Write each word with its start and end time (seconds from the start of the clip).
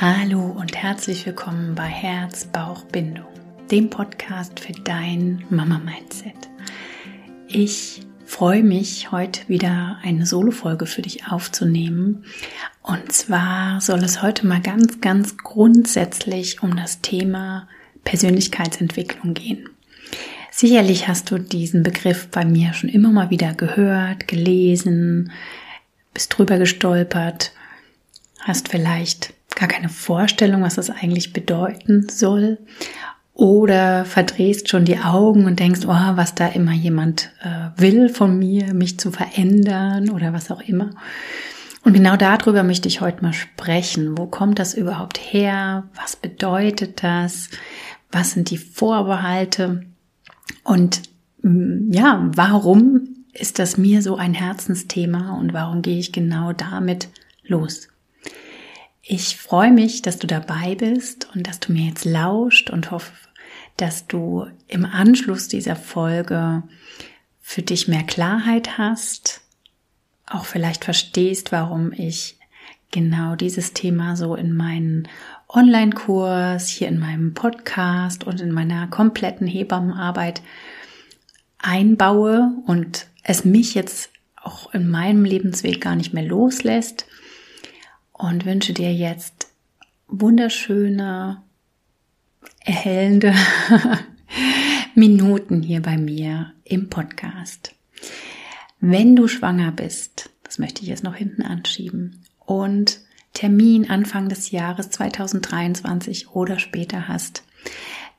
Hallo 0.00 0.40
und 0.40 0.74
herzlich 0.74 1.24
willkommen 1.24 1.76
bei 1.76 1.86
Herz, 1.86 2.46
Bauch, 2.46 2.82
Bindung, 2.86 3.28
dem 3.70 3.90
Podcast 3.90 4.58
für 4.58 4.72
dein 4.72 5.44
Mama-Mindset. 5.50 6.34
Ich 7.46 8.02
freue 8.26 8.64
mich, 8.64 9.12
heute 9.12 9.48
wieder 9.48 10.00
eine 10.02 10.26
Solo-Folge 10.26 10.86
für 10.86 11.02
dich 11.02 11.28
aufzunehmen. 11.28 12.24
Und 12.82 13.12
zwar 13.12 13.80
soll 13.80 14.00
es 14.00 14.20
heute 14.20 14.48
mal 14.48 14.60
ganz, 14.60 15.00
ganz 15.00 15.36
grundsätzlich 15.36 16.60
um 16.64 16.74
das 16.74 17.00
Thema 17.00 17.68
Persönlichkeitsentwicklung 18.02 19.32
gehen. 19.32 19.68
Sicherlich 20.50 21.06
hast 21.06 21.30
du 21.30 21.38
diesen 21.38 21.84
Begriff 21.84 22.26
bei 22.32 22.44
mir 22.44 22.72
schon 22.72 22.90
immer 22.90 23.12
mal 23.12 23.30
wieder 23.30 23.54
gehört, 23.54 24.26
gelesen, 24.26 25.30
bist 26.12 26.36
drüber 26.36 26.58
gestolpert, 26.58 27.52
hast 28.40 28.68
vielleicht 28.68 29.34
gar 29.54 29.68
keine 29.68 29.88
Vorstellung, 29.88 30.62
was 30.62 30.74
das 30.74 30.90
eigentlich 30.90 31.32
bedeuten 31.32 32.08
soll. 32.08 32.58
Oder 33.32 34.04
verdrehst 34.04 34.68
schon 34.68 34.84
die 34.84 34.98
Augen 34.98 35.46
und 35.46 35.58
denkst, 35.58 35.80
oh, 35.86 35.88
was 35.88 36.36
da 36.36 36.46
immer 36.46 36.72
jemand 36.72 37.32
äh, 37.42 37.80
will 37.80 38.08
von 38.08 38.38
mir, 38.38 38.74
mich 38.74 38.98
zu 38.98 39.10
verändern 39.10 40.10
oder 40.10 40.32
was 40.32 40.52
auch 40.52 40.60
immer. 40.60 40.90
Und 41.82 41.92
genau 41.92 42.16
darüber 42.16 42.62
möchte 42.62 42.88
ich 42.88 43.00
heute 43.00 43.22
mal 43.22 43.32
sprechen. 43.32 44.16
Wo 44.16 44.26
kommt 44.26 44.58
das 44.58 44.74
überhaupt 44.74 45.18
her? 45.18 45.84
Was 45.94 46.16
bedeutet 46.16 47.02
das? 47.02 47.50
Was 48.12 48.32
sind 48.32 48.50
die 48.50 48.56
Vorbehalte? 48.56 49.84
Und 50.62 51.02
mm, 51.42 51.92
ja, 51.92 52.30
warum 52.34 53.08
ist 53.32 53.58
das 53.58 53.76
mir 53.76 54.00
so 54.00 54.16
ein 54.16 54.32
Herzensthema 54.32 55.36
und 55.38 55.52
warum 55.52 55.82
gehe 55.82 55.98
ich 55.98 56.12
genau 56.12 56.52
damit 56.52 57.08
los? 57.42 57.88
Ich 59.06 59.36
freue 59.36 59.70
mich, 59.70 60.00
dass 60.00 60.18
du 60.18 60.26
dabei 60.26 60.76
bist 60.76 61.28
und 61.34 61.46
dass 61.46 61.60
du 61.60 61.72
mir 61.72 61.88
jetzt 61.88 62.06
lauscht 62.06 62.70
und 62.70 62.90
hoffe, 62.90 63.12
dass 63.76 64.06
du 64.06 64.46
im 64.66 64.86
Anschluss 64.86 65.46
dieser 65.46 65.76
Folge 65.76 66.62
für 67.42 67.60
dich 67.60 67.86
mehr 67.86 68.04
Klarheit 68.04 68.78
hast, 68.78 69.42
auch 70.26 70.46
vielleicht 70.46 70.84
verstehst, 70.84 71.52
warum 71.52 71.92
ich 71.92 72.38
genau 72.92 73.36
dieses 73.36 73.74
Thema 73.74 74.16
so 74.16 74.36
in 74.36 74.56
meinen 74.56 75.06
Online-Kurs, 75.48 76.68
hier 76.68 76.88
in 76.88 76.98
meinem 76.98 77.34
Podcast 77.34 78.24
und 78.24 78.40
in 78.40 78.52
meiner 78.52 78.86
kompletten 78.86 79.46
Hebammenarbeit 79.46 80.40
einbaue 81.58 82.52
und 82.66 83.06
es 83.22 83.44
mich 83.44 83.74
jetzt 83.74 84.08
auch 84.42 84.72
in 84.72 84.88
meinem 84.88 85.26
Lebensweg 85.26 85.82
gar 85.82 85.94
nicht 85.94 86.14
mehr 86.14 86.24
loslässt 86.24 87.06
und 88.14 88.46
wünsche 88.46 88.72
dir 88.72 88.92
jetzt 88.94 89.48
wunderschöne, 90.08 91.42
erhellende 92.60 93.34
Minuten 94.94 95.62
hier 95.62 95.82
bei 95.82 95.98
mir 95.98 96.52
im 96.64 96.88
Podcast. 96.88 97.74
Wenn 98.80 99.16
du 99.16 99.28
schwanger 99.28 99.72
bist, 99.72 100.30
das 100.44 100.58
möchte 100.58 100.82
ich 100.82 100.88
jetzt 100.88 101.04
noch 101.04 101.14
hinten 101.14 101.42
anschieben, 101.42 102.24
und 102.46 103.00
Termin 103.32 103.90
Anfang 103.90 104.28
des 104.28 104.50
Jahres 104.50 104.90
2023 104.90 106.30
oder 106.30 106.58
später 106.58 107.08
hast, 107.08 107.42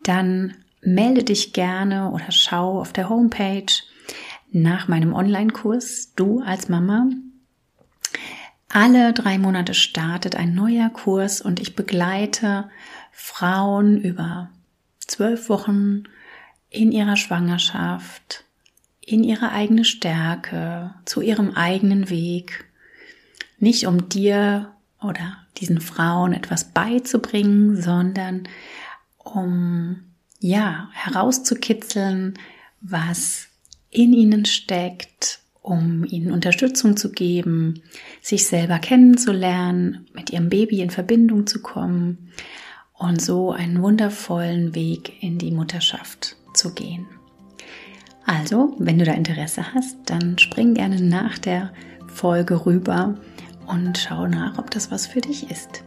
dann 0.04 0.56
melde 0.82 1.24
dich 1.24 1.54
gerne 1.54 2.12
oder 2.12 2.32
schau 2.32 2.80
auf 2.80 2.92
der 2.92 3.10
Homepage 3.10 3.72
nach 4.52 4.88
meinem 4.88 5.14
Online-Kurs 5.14 6.14
Du 6.16 6.42
als 6.42 6.70
Mama 6.70 7.08
alle 8.76 9.14
drei 9.14 9.38
Monate 9.38 9.74
startet 9.74 10.36
ein 10.36 10.54
neuer 10.54 10.90
Kurs 10.90 11.40
und 11.40 11.62
ich 11.62 11.78
begleite 11.78 12.70
Frauen 13.14 14.02
über 14.02 14.50
zwölf 15.00 15.48
Wochen 15.48 16.04
in 16.70 16.92
ihrer 16.92 17.16
Schwangerschaft, 17.16 18.44
in 19.00 19.24
ihre 19.24 19.54
eigene 19.54 19.86
Stärke, 19.86 20.94
zu 21.06 21.22
ihrem 21.22 21.52
eigenen 21.52 22.10
Weg. 22.10 22.66
Nicht 23.60 23.88
um 23.88 24.10
dir 24.10 24.74
oder 25.02 25.38
diesen 25.56 25.80
Frauen 25.80 26.34
etwas 26.34 26.66
beizubringen, 26.66 27.82
sondern 27.82 28.46
um, 29.20 30.04
ja, 30.42 30.90
herauszukitzeln, 30.92 32.38
was 32.82 33.48
in 33.90 34.12
ihnen 34.12 34.44
steckt 34.44 35.40
um 35.66 36.06
ihnen 36.06 36.32
Unterstützung 36.32 36.96
zu 36.96 37.12
geben, 37.12 37.82
sich 38.22 38.46
selber 38.46 38.78
kennenzulernen, 38.78 40.06
mit 40.14 40.30
ihrem 40.30 40.50
Baby 40.50 40.82
in 40.82 40.92
Verbindung 40.92 41.48
zu 41.48 41.62
kommen 41.62 42.30
und 42.94 43.20
so 43.20 43.52
einen 43.52 43.82
wundervollen 43.82 44.76
Weg 44.76 45.24
in 45.24 45.40
die 45.40 45.52
Mutterschaft 45.52 46.38
zu 46.54 46.74
gehen. 46.76 47.08
Also, 48.28 48.76
wenn 48.78 49.00
du 49.00 49.06
da 49.06 49.14
Interesse 49.14 49.74
hast, 49.74 49.98
dann 50.06 50.38
spring 50.38 50.76
gerne 50.76 51.02
nach 51.02 51.40
der 51.40 51.74
Folge 52.08 52.66
rüber 52.66 53.16
und 53.66 53.98
schau 53.98 54.28
nach, 54.28 54.60
ob 54.60 54.70
das 54.70 54.92
was 54.92 55.08
für 55.08 55.22
dich 55.22 55.50
ist. 55.50 55.84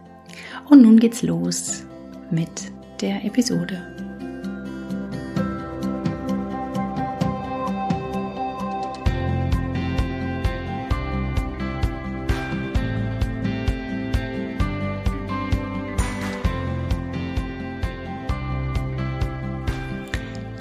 Und 0.69 0.83
nun 0.83 0.99
geht's 0.99 1.23
los 1.23 1.85
mit 2.31 2.51
der 3.01 3.25
Episode. 3.25 3.98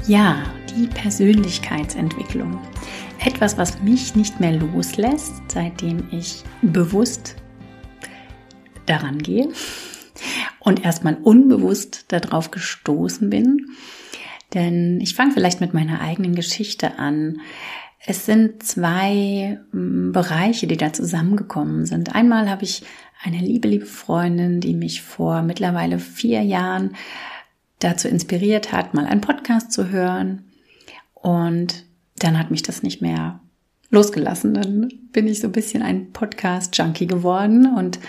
Ja, 0.07 0.41
die 0.73 0.88
Persönlichkeitsentwicklung. 0.88 2.62
Etwas, 3.25 3.57
was 3.57 3.81
mich 3.81 4.16
nicht 4.16 4.40
mehr 4.40 4.53
loslässt, 4.53 5.34
seitdem 5.50 6.07
ich 6.12 6.45
bewusst 6.62 7.35
daran 8.85 9.17
gehe 9.17 9.50
und 10.62 10.85
erstmal 10.85 11.16
unbewusst 11.16 12.06
darauf 12.07 12.51
gestoßen 12.51 13.29
bin. 13.29 13.66
Denn 14.53 15.01
ich 15.01 15.13
fange 15.13 15.34
vielleicht 15.34 15.59
mit 15.59 15.73
meiner 15.73 16.00
eigenen 16.00 16.35
Geschichte 16.35 16.97
an. 17.00 17.41
Es 18.06 18.25
sind 18.25 18.63
zwei 18.63 19.59
hm, 19.72 20.13
Bereiche, 20.13 20.67
die 20.67 20.78
da 20.78 20.94
zusammengekommen 20.94 21.85
sind. 21.85 22.16
Einmal 22.16 22.50
habe 22.50 22.63
ich 22.63 22.84
eine 23.23 23.40
liebe, 23.40 23.67
liebe 23.67 23.85
Freundin, 23.85 24.62
die 24.62 24.73
mich 24.73 25.01
vor 25.01 25.41
mittlerweile 25.41 26.00
vier 26.00 26.44
Jahren 26.44 26.96
dazu 27.79 28.07
inspiriert 28.07 28.71
hat, 28.71 28.93
mal 28.93 29.05
einen 29.05 29.21
Podcast 29.21 29.71
zu 29.71 29.89
hören. 29.89 30.45
Und 31.13 31.85
dann 32.17 32.38
hat 32.38 32.51
mich 32.51 32.63
das 32.63 32.83
nicht 32.83 33.01
mehr 33.01 33.39
losgelassen. 33.89 34.53
Dann 34.53 34.91
bin 35.11 35.27
ich 35.27 35.39
so 35.39 35.47
ein 35.47 35.53
bisschen 35.53 35.81
ein 35.81 36.11
Podcast-Junkie 36.11 37.07
geworden 37.07 37.73
und 37.75 37.99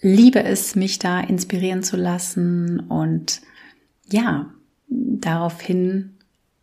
liebe 0.00 0.42
es, 0.42 0.76
mich 0.76 0.98
da 0.98 1.20
inspirieren 1.20 1.82
zu 1.82 1.96
lassen 1.96 2.80
und 2.80 3.40
ja, 4.08 4.52
daraufhin 4.88 6.16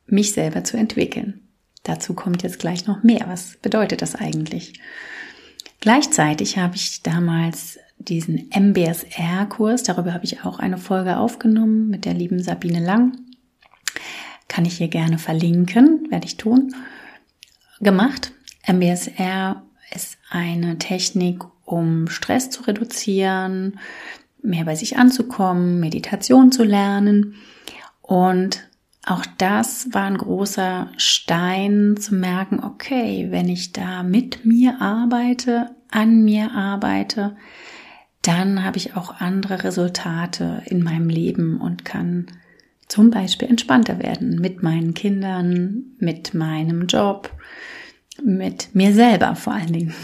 mich 0.07 0.33
selber 0.33 0.63
zu 0.63 0.77
entwickeln. 0.77 1.41
Dazu 1.83 2.13
kommt 2.13 2.43
jetzt 2.43 2.59
gleich 2.59 2.87
noch 2.87 3.03
mehr. 3.03 3.25
Was 3.27 3.57
bedeutet 3.61 4.01
das 4.01 4.15
eigentlich? 4.15 4.79
Gleichzeitig 5.81 6.57
habe 6.57 6.75
ich 6.75 7.03
damals 7.03 7.77
diesen 7.97 8.49
MBSR-Kurs, 8.51 9.83
darüber 9.83 10.13
habe 10.13 10.25
ich 10.25 10.43
auch 10.43 10.59
eine 10.59 10.77
Folge 10.77 11.17
aufgenommen 11.17 11.89
mit 11.89 12.05
der 12.05 12.13
lieben 12.13 12.41
Sabine 12.41 12.79
Lang. 12.79 13.17
Kann 14.47 14.65
ich 14.65 14.77
hier 14.77 14.89
gerne 14.89 15.17
verlinken, 15.17 16.07
werde 16.09 16.27
ich 16.27 16.37
tun. 16.37 16.73
Gemacht. 17.79 18.31
MBSR 18.67 19.63
ist 19.93 20.17
eine 20.29 20.77
Technik, 20.77 21.43
um 21.65 22.07
Stress 22.07 22.49
zu 22.49 22.63
reduzieren, 22.63 23.79
mehr 24.41 24.65
bei 24.65 24.75
sich 24.75 24.97
anzukommen, 24.97 25.79
Meditation 25.79 26.51
zu 26.51 26.63
lernen. 26.63 27.35
Und 28.01 28.67
auch 29.05 29.25
das 29.37 29.93
war 29.93 30.05
ein 30.05 30.17
großer 30.17 30.91
Stein 30.97 31.95
zu 31.99 32.15
merken, 32.15 32.63
okay, 32.63 33.27
wenn 33.29 33.49
ich 33.49 33.71
da 33.71 34.03
mit 34.03 34.45
mir 34.45 34.81
arbeite, 34.81 35.75
an 35.91 36.23
mir 36.23 36.51
arbeite, 36.53 37.35
dann 38.27 38.63
habe 38.63 38.77
ich 38.77 38.95
auch 38.95 39.21
andere 39.21 39.63
Resultate 39.63 40.63
in 40.65 40.83
meinem 40.83 41.09
Leben 41.09 41.61
und 41.61 41.85
kann 41.85 42.27
zum 42.87 43.11
Beispiel 43.11 43.47
entspannter 43.47 43.99
werden 43.99 44.39
mit 44.39 44.63
meinen 44.63 44.93
Kindern, 44.95 45.95
mit 45.99 46.33
meinem 46.33 46.87
Job, 46.87 47.31
mit 48.23 48.73
mir 48.73 48.93
selber 48.93 49.35
vor 49.35 49.53
allen 49.53 49.73
Dingen. 49.73 49.93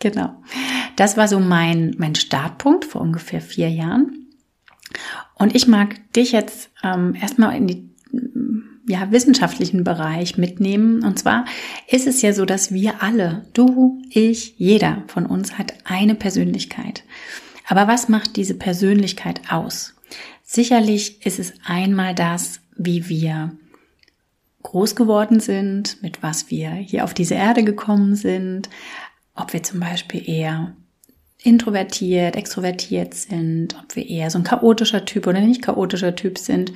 Genau. 0.00 0.34
Das 0.96 1.16
war 1.16 1.28
so 1.28 1.40
mein, 1.40 1.94
mein 1.96 2.14
Startpunkt 2.14 2.84
vor 2.84 3.00
ungefähr 3.00 3.40
vier 3.40 3.70
Jahren. 3.70 4.26
Und 5.34 5.54
ich 5.56 5.66
mag 5.66 6.12
dich 6.12 6.32
jetzt 6.32 6.68
ähm, 6.82 7.14
erstmal 7.14 7.56
in 7.56 7.66
die 7.66 7.94
ja, 8.86 9.10
wissenschaftlichen 9.10 9.82
Bereich 9.82 10.36
mitnehmen. 10.36 11.02
Und 11.02 11.18
zwar 11.18 11.46
ist 11.88 12.06
es 12.06 12.20
ja 12.20 12.34
so, 12.34 12.44
dass 12.44 12.70
wir 12.70 13.02
alle, 13.02 13.46
du, 13.54 14.02
ich, 14.10 14.58
jeder 14.58 15.04
von 15.06 15.24
uns 15.24 15.56
hat 15.56 15.72
eine 15.84 16.14
Persönlichkeit 16.14 17.02
Aber 17.66 17.88
was 17.88 18.08
macht 18.08 18.36
diese 18.36 18.54
Persönlichkeit 18.54 19.40
aus? 19.50 19.94
Sicherlich 20.42 21.24
ist 21.26 21.38
es 21.38 21.54
einmal 21.64 22.14
das, 22.14 22.60
wie 22.76 23.08
wir 23.08 23.56
groß 24.62 24.96
geworden 24.96 25.40
sind, 25.40 26.02
mit 26.02 26.22
was 26.22 26.50
wir 26.50 26.70
hier 26.70 27.04
auf 27.04 27.14
diese 27.14 27.34
Erde 27.34 27.64
gekommen 27.64 28.16
sind, 28.16 28.68
ob 29.34 29.52
wir 29.52 29.62
zum 29.62 29.80
Beispiel 29.80 30.28
eher 30.28 30.74
introvertiert, 31.42 32.36
extrovertiert 32.36 33.14
sind, 33.14 33.76
ob 33.82 33.96
wir 33.96 34.08
eher 34.08 34.30
so 34.30 34.38
ein 34.38 34.44
chaotischer 34.44 35.04
Typ 35.04 35.26
oder 35.26 35.40
nicht 35.40 35.62
chaotischer 35.62 36.16
Typ 36.16 36.38
sind, 36.38 36.72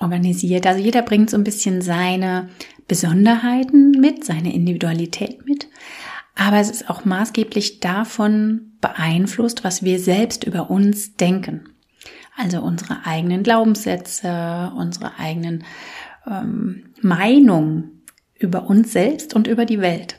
organisiert. 0.00 0.66
Also 0.66 0.82
jeder 0.82 1.02
bringt 1.02 1.30
so 1.30 1.36
ein 1.36 1.44
bisschen 1.44 1.80
seine 1.80 2.48
Besonderheiten 2.88 3.92
mit, 3.92 4.24
seine 4.24 4.52
Individualität 4.52 5.46
mit. 5.46 5.68
Aber 6.34 6.58
es 6.58 6.70
ist 6.70 6.88
auch 6.88 7.04
maßgeblich 7.04 7.80
davon 7.80 8.72
beeinflusst, 8.80 9.64
was 9.64 9.82
wir 9.82 9.98
selbst 9.98 10.44
über 10.44 10.70
uns 10.70 11.16
denken. 11.16 11.68
Also 12.36 12.62
unsere 12.62 13.04
eigenen 13.04 13.42
Glaubenssätze, 13.42 14.72
unsere 14.76 15.18
eigenen 15.18 15.64
ähm, 16.26 16.94
Meinungen 17.00 18.02
über 18.38 18.68
uns 18.68 18.92
selbst 18.92 19.34
und 19.34 19.46
über 19.46 19.66
die 19.66 19.80
Welt 19.80 20.16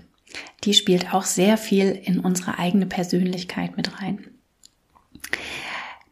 die 0.63 0.73
spielt 0.73 1.13
auch 1.13 1.23
sehr 1.23 1.57
viel 1.57 1.91
in 1.91 2.19
unsere 2.19 2.57
eigene 2.57 2.85
Persönlichkeit 2.85 3.75
mit 3.77 4.01
rein. 4.01 4.27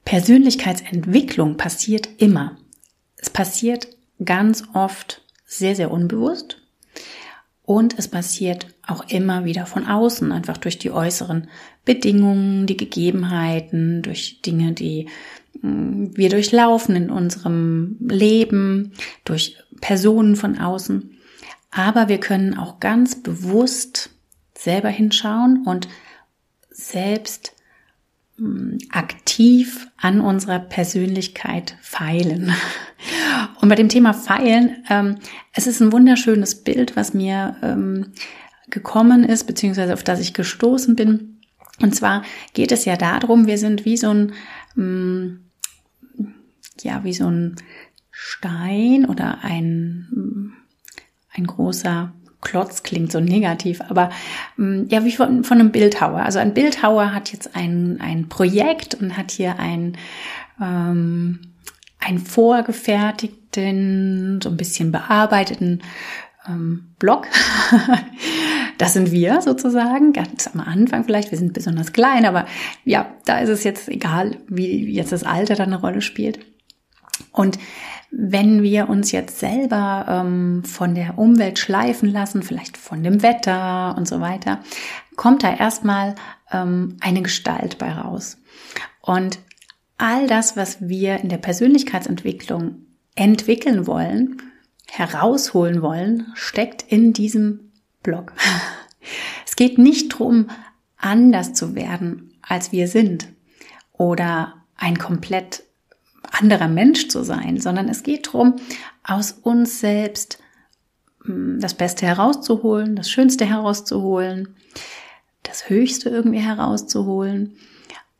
Persönlichkeitsentwicklung 0.06 1.57
passiert 1.57 2.09
immer. 2.18 2.57
Es 3.15 3.30
passiert 3.30 3.88
ganz 4.24 4.63
oft 4.74 5.21
sehr, 5.45 5.75
sehr 5.75 5.92
unbewusst 5.92 6.62
und 7.63 7.97
es 7.97 8.07
passiert 8.07 8.70
auch 8.88 9.07
immer 9.10 9.45
wieder 9.45 9.66
von 9.66 9.86
außen, 9.86 10.31
einfach 10.31 10.57
durch 10.57 10.78
die 10.78 10.92
äußeren 10.92 11.48
Bedingungen, 11.86 12.66
die 12.66 12.78
Gegebenheiten, 12.78 14.01
durch 14.01 14.42
Dinge, 14.42 14.74
die 14.74 15.07
mm, 15.62 16.07
wir 16.16 16.30
durchlaufen 16.30 16.95
in 16.95 17.10
unserem 17.10 17.98
Leben, 18.00 18.94
durch 19.24 19.57
Personen 19.80 20.36
von 20.36 20.57
außen. 20.57 21.18
Aber 21.72 22.10
wir 22.10 22.19
können 22.19 22.57
auch 22.57 22.80
ganz 22.80 23.22
bewusst 23.22 24.10
selber 24.54 24.89
hinschauen 24.89 25.63
und 25.66 25.88
selbst 26.69 27.54
hm, 28.38 28.78
aktiv 28.92 29.88
an 29.98 30.22
unserer 30.22 30.60
Persönlichkeit 30.60 31.78
feilen. 31.81 32.54
Und 33.62 33.69
bei 33.69 33.75
dem 33.75 33.89
Thema 33.89 34.13
Feilen, 34.13 34.83
ähm, 34.89 35.18
es 35.54 35.66
ist 35.66 35.81
ein 35.81 35.92
wunderschönes 35.92 36.63
Bild, 36.63 36.95
was 36.95 37.13
mir 37.13 37.56
ähm, 37.62 38.12
gekommen 38.71 39.23
ist, 39.23 39.45
beziehungsweise 39.45 39.94
auf 39.94 40.03
das 40.03 40.19
ich 40.19 40.33
gestoßen 40.33 40.95
bin. 40.95 41.39
Und 41.81 41.95
zwar 41.95 42.23
geht 42.53 42.71
es 42.71 42.85
ja 42.85 42.95
darum, 42.95 43.47
wir 43.47 43.57
sind 43.57 43.85
wie 43.85 43.97
so 43.97 44.09
ein, 44.09 44.33
ähm, 44.77 45.45
ja, 46.81 47.03
wie 47.03 47.13
so 47.13 47.29
ein 47.29 47.56
Stein 48.12 49.06
oder 49.06 49.44
ein, 49.44 50.07
hm, 50.12 50.53
ein 51.33 51.47
großer 51.47 52.13
Klotz 52.41 52.83
klingt 52.83 53.12
so 53.12 53.19
negativ, 53.19 53.81
aber 53.81 54.12
mm, 54.57 54.83
ja, 54.89 55.03
wie 55.06 55.12
von, 55.12 55.44
von 55.44 55.59
einem 55.59 55.71
Bildhauer. 55.71 56.21
Also 56.21 56.38
ein 56.39 56.53
Bildhauer 56.53 57.13
hat 57.13 57.31
jetzt 57.31 57.56
ein, 57.56 58.00
ein 58.01 58.29
Projekt 58.29 58.95
und 58.95 59.18
hat 59.18 59.31
hier 59.31 59.59
ein, 59.59 59.97
ähm, 60.59 61.39
ein 62.00 62.19
vorgefertigten, 62.19 64.39
so 64.41 64.50
ein 64.50 64.57
bisschen 64.57 64.91
bearbeiteten 64.91 65.81
ähm, 66.47 66.95
Block. 66.97 67.27
das 68.81 68.94
sind 68.94 69.12
wir 69.12 69.42
sozusagen, 69.42 70.12
ganz 70.12 70.50
am 70.51 70.60
Anfang 70.60 71.04
vielleicht. 71.04 71.30
Wir 71.30 71.38
sind 71.38 71.54
besonders 71.54 71.94
klein, 71.94 72.25
aber 72.25 72.48
ja, 72.83 73.13
da 73.25 73.38
ist 73.38 73.50
es 73.50 73.63
jetzt 73.63 73.88
egal, 73.88 74.38
wie 74.48 74.92
jetzt 74.92 75.12
das 75.12 75.24
Alter 75.24 75.54
da 75.54 75.66
eine 75.66 75.80
Rolle 75.80 76.01
spielt. 76.01 76.39
Und 77.31 77.60
wenn 78.10 78.63
wir 78.63 78.89
uns 78.89 79.12
jetzt 79.12 79.38
selber 79.38 80.07
ähm, 80.10 80.63
von 80.63 80.95
der 80.95 81.19
Umwelt 81.19 81.60
schleifen 81.60 82.10
lassen, 82.10 82.42
vielleicht 82.42 82.75
von 82.75 83.04
dem 83.04 83.22
Wetter 83.22 83.94
und 84.00 84.07
so 84.07 84.19
weiter, 84.19 84.62
kommt 85.16 85.44
da 85.44 85.54
erstmal 85.54 86.16
ähm, 86.51 86.98
eine 87.01 87.22
Gestalt 87.22 87.78
bei 87.78 87.92
raus. 87.92 88.39
Und 89.00 89.38
all 90.00 90.25
das, 90.25 90.57
was 90.57 90.81
wir 90.81 91.19
in 91.19 91.30
der 91.30 91.38
Persönlichkeitsentwicklung 91.38 92.78
entwickeln 93.13 93.86
wollen, 93.86 94.42
herausholen 94.89 95.83
wollen, 95.83 96.31
steckt 96.33 96.81
in 96.81 97.13
diesem 97.13 97.70
Blog. 98.03 98.33
Es 99.45 99.56
geht 99.56 99.77
nicht 99.77 100.09
drum, 100.09 100.50
anders 100.98 101.53
zu 101.53 101.75
werden, 101.75 102.33
als 102.42 102.71
wir 102.71 102.88
sind 102.88 103.27
oder 103.94 104.53
ein 104.75 104.98
komplett 104.98 105.63
anderer 106.31 106.68
Mensch 106.68 107.07
zu 107.09 107.24
sein, 107.24 107.59
sondern 107.59 107.89
es 107.89 108.03
geht 108.03 108.27
darum, 108.27 108.56
aus 109.03 109.31
uns 109.31 109.80
selbst 109.80 110.39
hm, 111.25 111.59
das 111.59 111.74
Beste 111.74 112.06
herauszuholen, 112.06 112.95
das 112.95 113.09
Schönste 113.09 113.45
herauszuholen, 113.45 114.56
das 115.44 115.69
Höchste 115.69 116.09
irgendwie 116.09 116.39
herauszuholen, 116.39 117.56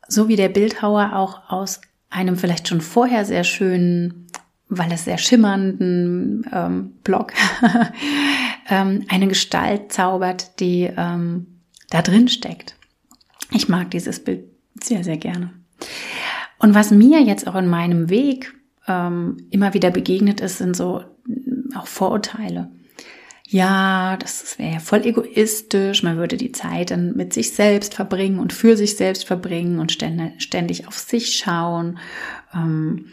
so 0.08 0.28
wie 0.28 0.36
der 0.36 0.48
Bildhauer 0.48 1.12
auch 1.14 1.50
aus 1.50 1.80
einem 2.10 2.36
vielleicht 2.36 2.68
schon 2.68 2.80
vorher 2.80 3.24
sehr 3.24 3.44
schönen, 3.44 4.26
weil 4.68 4.92
es 4.92 5.04
sehr 5.04 5.18
schimmernden 5.18 6.46
ähm, 6.52 6.92
Block 7.04 7.32
ähm, 8.72 9.04
eine 9.08 9.28
Gestalt 9.28 9.92
zaubert, 9.92 10.58
die 10.58 10.90
ähm, 10.96 11.58
da 11.90 12.00
drin 12.00 12.28
steckt. 12.28 12.74
Ich 13.50 13.68
mag 13.68 13.90
dieses 13.90 14.24
Bild 14.24 14.44
sehr, 14.82 15.04
sehr 15.04 15.18
gerne. 15.18 15.52
Und 16.58 16.74
was 16.74 16.90
mir 16.90 17.20
jetzt 17.20 17.46
auch 17.46 17.54
in 17.54 17.68
meinem 17.68 18.08
Weg 18.08 18.54
ähm, 18.88 19.36
immer 19.50 19.74
wieder 19.74 19.90
begegnet 19.90 20.40
ist, 20.40 20.58
sind 20.58 20.74
so 20.74 21.04
mm, 21.26 21.76
auch 21.76 21.86
Vorurteile. 21.86 22.70
Ja, 23.46 24.16
das 24.16 24.58
wäre 24.58 24.74
ja 24.74 24.78
voll 24.78 25.04
egoistisch, 25.04 26.02
man 26.02 26.16
würde 26.16 26.38
die 26.38 26.52
Zeit 26.52 26.90
dann 26.90 27.14
mit 27.14 27.34
sich 27.34 27.52
selbst 27.52 27.94
verbringen 27.94 28.38
und 28.38 28.54
für 28.54 28.78
sich 28.78 28.96
selbst 28.96 29.26
verbringen 29.26 29.78
und 29.80 29.92
ständig 29.92 30.88
auf 30.88 30.98
sich 30.98 31.36
schauen. 31.36 31.98
Ähm, 32.54 33.08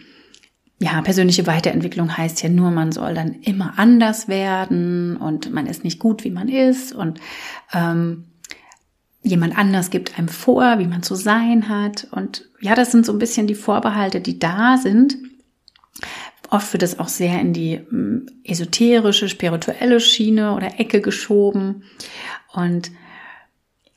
ja, 0.79 1.01
persönliche 1.01 1.45
Weiterentwicklung 1.45 2.17
heißt 2.17 2.41
ja 2.41 2.49
nur, 2.49 2.71
man 2.71 2.91
soll 2.91 3.13
dann 3.13 3.33
immer 3.41 3.73
anders 3.77 4.27
werden 4.29 5.17
und 5.17 5.51
man 5.51 5.67
ist 5.67 5.83
nicht 5.83 5.99
gut, 5.99 6.23
wie 6.23 6.31
man 6.31 6.47
ist 6.47 6.93
und 6.93 7.19
ähm, 7.73 8.25
jemand 9.21 9.57
anders 9.57 9.89
gibt 9.89 10.17
einem 10.17 10.29
vor, 10.29 10.79
wie 10.79 10.87
man 10.87 11.03
zu 11.03 11.15
sein 11.15 11.67
hat. 11.67 12.07
Und 12.11 12.49
ja, 12.61 12.75
das 12.75 12.91
sind 12.91 13.05
so 13.05 13.11
ein 13.11 13.19
bisschen 13.19 13.47
die 13.47 13.55
Vorbehalte, 13.55 14.21
die 14.21 14.39
da 14.39 14.77
sind. 14.77 15.17
Oft 16.49 16.71
wird 16.73 16.83
es 16.83 16.97
auch 16.97 17.09
sehr 17.09 17.39
in 17.39 17.53
die 17.53 17.79
hm, 17.89 18.27
esoterische, 18.43 19.29
spirituelle 19.29 19.99
Schiene 19.99 20.55
oder 20.55 20.79
Ecke 20.79 21.01
geschoben. 21.01 21.83
Und 22.53 22.91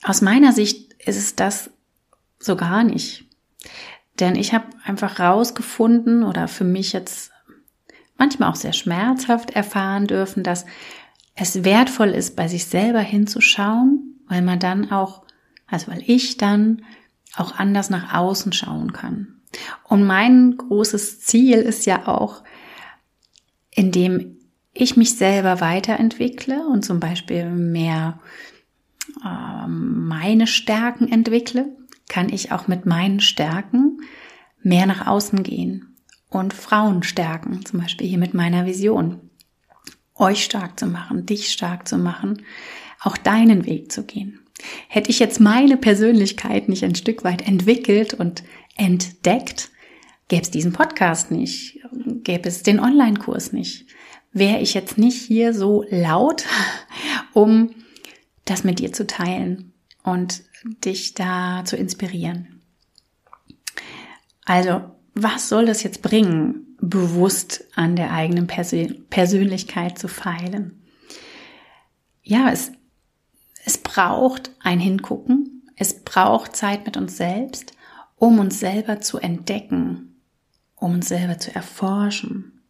aus 0.03 0.21
meiner 0.21 0.51
Sicht 0.51 0.93
ist 1.05 1.17
es 1.17 1.35
das 1.35 1.71
so 2.39 2.55
gar 2.55 2.83
nicht. 2.83 3.25
Denn 4.19 4.35
ich 4.35 4.53
habe 4.53 4.65
einfach 4.85 5.19
rausgefunden 5.19 6.23
oder 6.23 6.47
für 6.47 6.63
mich 6.63 6.93
jetzt 6.93 7.31
manchmal 8.17 8.51
auch 8.51 8.55
sehr 8.55 8.73
schmerzhaft 8.73 9.51
erfahren 9.51 10.07
dürfen, 10.07 10.43
dass 10.43 10.65
es 11.35 11.63
wertvoll 11.63 12.09
ist, 12.09 12.35
bei 12.35 12.47
sich 12.47 12.65
selber 12.65 12.99
hinzuschauen 12.99 14.13
weil 14.27 14.41
man 14.41 14.59
dann 14.59 14.91
auch, 14.91 15.23
also 15.67 15.91
weil 15.91 16.03
ich 16.07 16.37
dann 16.37 16.83
auch 17.35 17.55
anders 17.57 17.89
nach 17.89 18.13
außen 18.13 18.53
schauen 18.53 18.93
kann. 18.93 19.41
Und 19.83 20.03
mein 20.03 20.57
großes 20.57 21.21
Ziel 21.21 21.59
ist 21.59 21.85
ja 21.85 22.07
auch, 22.07 22.43
indem 23.69 24.37
ich 24.73 24.97
mich 24.97 25.15
selber 25.15 25.61
weiterentwickle 25.61 26.65
und 26.67 26.83
zum 26.83 26.99
Beispiel 26.99 27.45
mehr 27.49 28.19
äh, 29.23 29.67
meine 29.67 30.47
Stärken 30.47 31.11
entwickle, 31.11 31.75
kann 32.09 32.29
ich 32.29 32.51
auch 32.51 32.67
mit 32.67 32.85
meinen 32.85 33.19
Stärken 33.19 34.01
mehr 34.61 34.85
nach 34.85 35.07
außen 35.07 35.43
gehen 35.43 35.95
und 36.29 36.53
Frauen 36.53 37.03
stärken, 37.03 37.65
zum 37.65 37.81
Beispiel 37.81 38.07
hier 38.07 38.17
mit 38.17 38.33
meiner 38.33 38.65
Vision. 38.65 39.29
Euch 40.15 40.43
stark 40.43 40.79
zu 40.79 40.85
machen, 40.85 41.25
dich 41.25 41.51
stark 41.51 41.87
zu 41.87 41.97
machen, 41.97 42.43
auch 43.01 43.17
deinen 43.17 43.65
Weg 43.65 43.91
zu 43.91 44.03
gehen. 44.03 44.39
Hätte 44.87 45.09
ich 45.09 45.19
jetzt 45.19 45.39
meine 45.39 45.77
Persönlichkeit 45.77 46.69
nicht 46.69 46.83
ein 46.83 46.95
Stück 46.95 47.23
weit 47.23 47.45
entwickelt 47.47 48.13
und 48.13 48.43
entdeckt, 48.75 49.69
gäbe 50.27 50.43
es 50.43 50.51
diesen 50.51 50.73
Podcast 50.73 51.31
nicht, 51.31 51.79
gäbe 52.23 52.47
es 52.47 52.63
den 52.63 52.79
Online-Kurs 52.79 53.51
nicht, 53.51 53.87
wäre 54.31 54.59
ich 54.59 54.73
jetzt 54.73 54.97
nicht 54.97 55.21
hier 55.21 55.53
so 55.53 55.85
laut, 55.89 56.45
um 57.33 57.71
das 58.45 58.63
mit 58.63 58.79
dir 58.79 58.93
zu 58.93 59.05
teilen 59.07 59.73
und 60.03 60.43
dich 60.63 61.13
da 61.13 61.63
zu 61.65 61.75
inspirieren. 61.75 62.61
Also, 64.45 64.81
was 65.13 65.49
soll 65.49 65.65
das 65.65 65.83
jetzt 65.83 66.01
bringen, 66.01 66.77
bewusst 66.81 67.65
an 67.75 67.95
der 67.95 68.11
eigenen 68.11 68.47
Persönlichkeit 68.47 69.97
zu 69.97 70.07
feilen? 70.07 70.81
Ja, 72.23 72.49
es 72.49 72.71
es 73.65 73.77
braucht 73.77 74.51
ein 74.59 74.81
Hingucken, 74.81 75.63
es 75.77 76.03
braucht 76.03 76.55
Zeit 76.55 76.85
mit 76.85 76.97
uns 76.97 77.15
selbst 77.15 77.73
um 78.23 78.39
uns 78.39 78.57
selber 78.57 79.01
zu 79.01 79.17
entdecken, 79.17 80.15
um 80.77 80.93
uns 80.93 81.09
selber 81.09 81.39
zu 81.39 81.53
erforschen. 81.53 82.61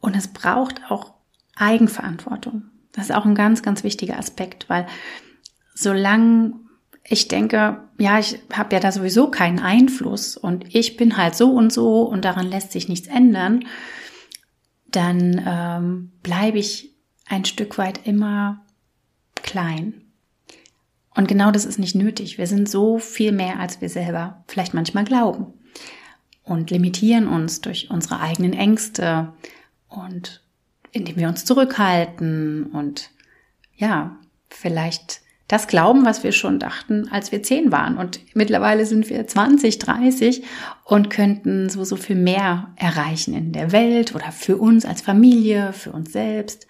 Und 0.00 0.16
es 0.16 0.26
braucht 0.26 0.90
auch 0.90 1.14
Eigenverantwortung. 1.54 2.64
Das 2.90 3.04
ist 3.04 3.14
auch 3.14 3.24
ein 3.24 3.36
ganz, 3.36 3.62
ganz 3.62 3.84
wichtiger 3.84 4.18
Aspekt, 4.18 4.68
weil 4.68 4.88
solange 5.72 6.54
ich 7.04 7.28
denke, 7.28 7.88
ja, 7.98 8.18
ich 8.18 8.38
habe 8.52 8.74
ja 8.74 8.80
da 8.80 8.92
sowieso 8.92 9.30
keinen 9.30 9.58
Einfluss 9.58 10.36
und 10.36 10.74
ich 10.74 10.96
bin 10.96 11.16
halt 11.16 11.34
so 11.34 11.50
und 11.50 11.72
so 11.72 12.02
und 12.02 12.24
daran 12.24 12.46
lässt 12.46 12.72
sich 12.72 12.88
nichts 12.88 13.08
ändern, 13.08 13.64
dann 14.90 15.42
ähm, 15.46 16.12
bleibe 16.22 16.58
ich 16.58 16.94
ein 17.26 17.44
Stück 17.44 17.78
weit 17.78 18.06
immer 18.06 18.64
klein. 19.34 19.94
Und 21.14 21.28
genau 21.28 21.50
das 21.50 21.64
ist 21.64 21.78
nicht 21.78 21.94
nötig. 21.94 22.38
Wir 22.38 22.46
sind 22.46 22.68
so 22.68 22.98
viel 22.98 23.32
mehr, 23.32 23.58
als 23.58 23.80
wir 23.80 23.88
selber 23.88 24.44
vielleicht 24.46 24.74
manchmal 24.74 25.04
glauben 25.04 25.52
und 26.44 26.70
limitieren 26.70 27.28
uns 27.28 27.60
durch 27.60 27.90
unsere 27.90 28.20
eigenen 28.20 28.52
Ängste 28.52 29.32
und 29.88 30.42
indem 30.92 31.16
wir 31.16 31.28
uns 31.28 31.44
zurückhalten 31.44 32.66
und 32.66 33.10
ja, 33.76 34.16
vielleicht 34.48 35.22
das 35.52 35.66
glauben, 35.66 36.06
was 36.06 36.24
wir 36.24 36.32
schon 36.32 36.58
dachten, 36.58 37.08
als 37.10 37.30
wir 37.30 37.42
zehn 37.42 37.70
waren. 37.70 37.98
Und 37.98 38.20
mittlerweile 38.32 38.86
sind 38.86 39.10
wir 39.10 39.26
20, 39.26 39.78
30 39.78 40.44
und 40.82 41.10
könnten 41.10 41.68
so, 41.68 41.84
so 41.84 41.96
viel 41.96 42.16
mehr 42.16 42.72
erreichen 42.76 43.34
in 43.34 43.52
der 43.52 43.70
Welt 43.70 44.14
oder 44.14 44.32
für 44.32 44.56
uns 44.56 44.86
als 44.86 45.02
Familie, 45.02 45.74
für 45.74 45.92
uns 45.92 46.10
selbst 46.10 46.66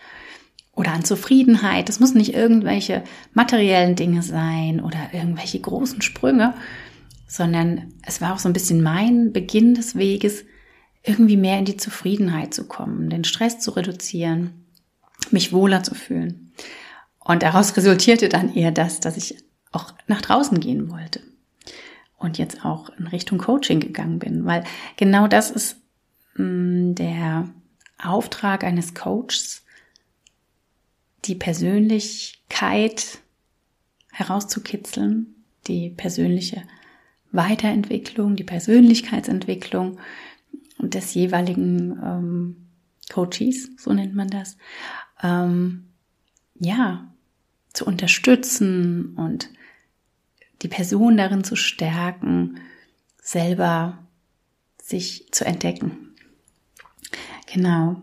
oder 0.74 0.90
an 0.90 1.04
Zufriedenheit. 1.04 1.88
Das 1.88 2.00
muss 2.00 2.14
nicht 2.14 2.34
irgendwelche 2.34 3.04
materiellen 3.34 3.94
Dinge 3.94 4.24
sein 4.24 4.80
oder 4.80 4.98
irgendwelche 5.12 5.60
großen 5.60 6.02
Sprünge, 6.02 6.52
sondern 7.28 7.92
es 8.04 8.20
war 8.20 8.34
auch 8.34 8.40
so 8.40 8.48
ein 8.48 8.52
bisschen 8.52 8.82
mein 8.82 9.32
Beginn 9.32 9.74
des 9.74 9.94
Weges, 9.94 10.44
irgendwie 11.04 11.36
mehr 11.36 11.60
in 11.60 11.66
die 11.66 11.76
Zufriedenheit 11.76 12.52
zu 12.52 12.66
kommen, 12.66 13.10
den 13.10 13.22
Stress 13.22 13.60
zu 13.60 13.70
reduzieren, 13.70 14.66
mich 15.30 15.52
wohler 15.52 15.84
zu 15.84 15.94
fühlen. 15.94 16.52
Und 17.24 17.42
daraus 17.42 17.76
resultierte 17.76 18.28
dann 18.28 18.54
eher 18.54 18.72
das, 18.72 19.00
dass 19.00 19.16
ich 19.16 19.36
auch 19.70 19.94
nach 20.06 20.22
draußen 20.22 20.60
gehen 20.60 20.90
wollte 20.90 21.22
und 22.18 22.38
jetzt 22.38 22.64
auch 22.64 22.88
in 22.90 23.06
Richtung 23.06 23.38
Coaching 23.38 23.80
gegangen 23.80 24.18
bin, 24.18 24.44
weil 24.44 24.64
genau 24.96 25.26
das 25.26 25.50
ist 25.50 25.76
mm, 26.36 26.94
der 26.94 27.48
Auftrag 27.98 28.64
eines 28.64 28.94
Coaches, 28.94 29.64
die 31.24 31.34
Persönlichkeit 31.34 33.18
herauszukitzeln, 34.10 35.34
die 35.66 35.90
persönliche 35.90 36.62
Weiterentwicklung, 37.30 38.36
die 38.36 38.44
Persönlichkeitsentwicklung 38.44 39.98
des 40.78 41.14
jeweiligen 41.14 41.98
ähm, 42.02 42.56
Coaches, 43.10 43.70
so 43.78 43.92
nennt 43.92 44.14
man 44.14 44.28
das, 44.28 44.56
ähm, 45.22 45.86
ja, 46.58 47.11
zu 47.72 47.86
unterstützen 47.86 49.14
und 49.16 49.48
die 50.62 50.68
Person 50.68 51.16
darin 51.16 51.44
zu 51.44 51.56
stärken, 51.56 52.60
selber 53.20 53.98
sich 54.82 55.28
zu 55.32 55.44
entdecken. 55.44 56.14
Genau. 57.52 58.00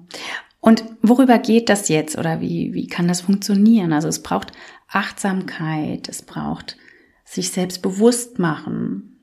Und 0.60 0.84
worüber 1.02 1.40
geht 1.40 1.70
das 1.70 1.88
jetzt 1.88 2.18
oder 2.18 2.42
wie, 2.42 2.74
wie 2.74 2.88
kann 2.88 3.08
das 3.08 3.22
funktionieren? 3.22 3.94
Also 3.94 4.08
es 4.08 4.22
braucht 4.22 4.52
Achtsamkeit, 4.88 6.10
es 6.10 6.22
braucht 6.22 6.78
sich 7.24 7.52
selbst 7.52 7.82
bewusst 7.82 8.40
machen, 8.40 9.20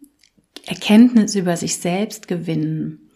Erkenntnis 0.65 1.35
über 1.35 1.57
sich 1.57 1.77
selbst 1.77 2.29
gewinnen 2.29 3.11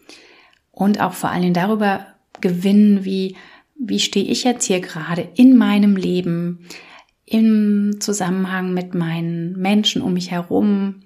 und 0.71 0.99
auch 1.01 1.13
vor 1.13 1.29
allen 1.29 1.41
Dingen 1.41 1.53
darüber 1.53 2.07
gewinnen, 2.39 3.03
wie, 3.03 3.35
wie 3.75 3.99
stehe 3.99 4.25
ich 4.25 4.43
jetzt 4.43 4.65
hier 4.65 4.79
gerade 4.79 5.27
in 5.35 5.57
meinem 5.57 5.95
Leben, 5.95 6.67
im 7.31 8.01
Zusammenhang 8.01 8.73
mit 8.73 8.93
meinen 8.93 9.57
Menschen 9.57 10.01
um 10.01 10.13
mich 10.13 10.31
herum. 10.31 11.01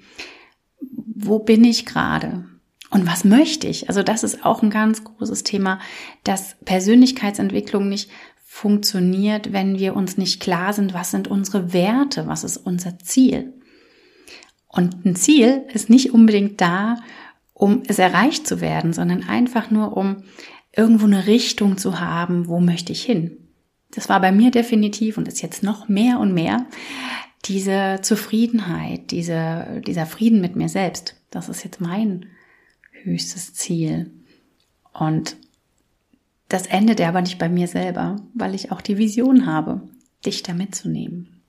Wo 1.15 1.39
bin 1.39 1.63
ich 1.63 1.85
gerade? 1.85 2.45
Und 2.89 3.05
was 3.05 3.25
möchte 3.25 3.67
ich? 3.67 3.89
Also 3.89 4.01
das 4.01 4.23
ist 4.23 4.43
auch 4.43 4.63
ein 4.63 4.71
ganz 4.71 5.03
großes 5.03 5.43
Thema, 5.43 5.79
dass 6.23 6.55
Persönlichkeitsentwicklung 6.65 7.87
nicht 7.89 8.09
funktioniert, 8.43 9.53
wenn 9.53 9.77
wir 9.77 9.95
uns 9.95 10.17
nicht 10.17 10.39
klar 10.39 10.73
sind, 10.73 10.93
was 10.93 11.11
sind 11.11 11.27
unsere 11.27 11.73
Werte, 11.73 12.25
was 12.25 12.43
ist 12.43 12.57
unser 12.57 12.97
Ziel. 12.99 13.53
Und 14.67 15.05
ein 15.05 15.15
Ziel 15.15 15.63
ist 15.73 15.89
nicht 15.89 16.11
unbedingt 16.11 16.59
da, 16.59 16.95
um 17.53 17.83
es 17.87 17.99
erreicht 17.99 18.47
zu 18.47 18.61
werden, 18.61 18.93
sondern 18.93 19.27
einfach 19.27 19.69
nur, 19.69 19.95
um 19.95 20.23
irgendwo 20.75 21.05
eine 21.05 21.27
Richtung 21.27 21.77
zu 21.77 21.99
haben, 21.99 22.47
wo 22.47 22.59
möchte 22.59 22.91
ich 22.91 23.03
hin. 23.03 23.44
Das 23.95 24.09
war 24.09 24.19
bei 24.19 24.31
mir 24.31 24.51
definitiv 24.51 25.17
und 25.17 25.27
ist 25.27 25.41
jetzt 25.41 25.63
noch 25.63 25.87
mehr 25.87 26.19
und 26.19 26.33
mehr 26.33 26.65
diese 27.45 27.99
Zufriedenheit, 28.01 29.11
diese, 29.11 29.81
dieser 29.85 30.05
Frieden 30.05 30.41
mit 30.41 30.55
mir 30.55 30.67
selbst. 30.67 31.15
Das 31.29 31.47
ist 31.47 31.63
jetzt 31.63 31.79
mein 31.79 32.25
höchstes 33.03 33.53
Ziel. 33.53 34.11
Und 34.93 35.37
das 36.49 36.67
endet 36.67 36.99
aber 37.01 37.21
nicht 37.21 37.39
bei 37.39 37.49
mir 37.49 37.67
selber, 37.67 38.17
weil 38.33 38.55
ich 38.55 38.71
auch 38.71 38.81
die 38.81 38.97
Vision 38.97 39.45
habe, 39.45 39.81
dich 40.25 40.43
da 40.43 40.53
mitzunehmen. 40.53 41.41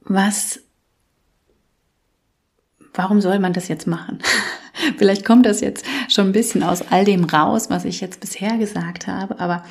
Was, 0.00 0.60
warum 2.92 3.20
soll 3.20 3.38
man 3.38 3.52
das 3.52 3.68
jetzt 3.68 3.86
machen? 3.86 4.18
Vielleicht 4.98 5.24
kommt 5.24 5.46
das 5.46 5.60
jetzt 5.60 5.84
schon 6.08 6.26
ein 6.26 6.32
bisschen 6.32 6.62
aus 6.62 6.82
all 6.82 7.04
dem 7.04 7.24
raus, 7.24 7.70
was 7.70 7.84
ich 7.84 8.00
jetzt 8.00 8.20
bisher 8.20 8.58
gesagt 8.58 9.06
habe. 9.06 9.38
Aber 9.38 9.64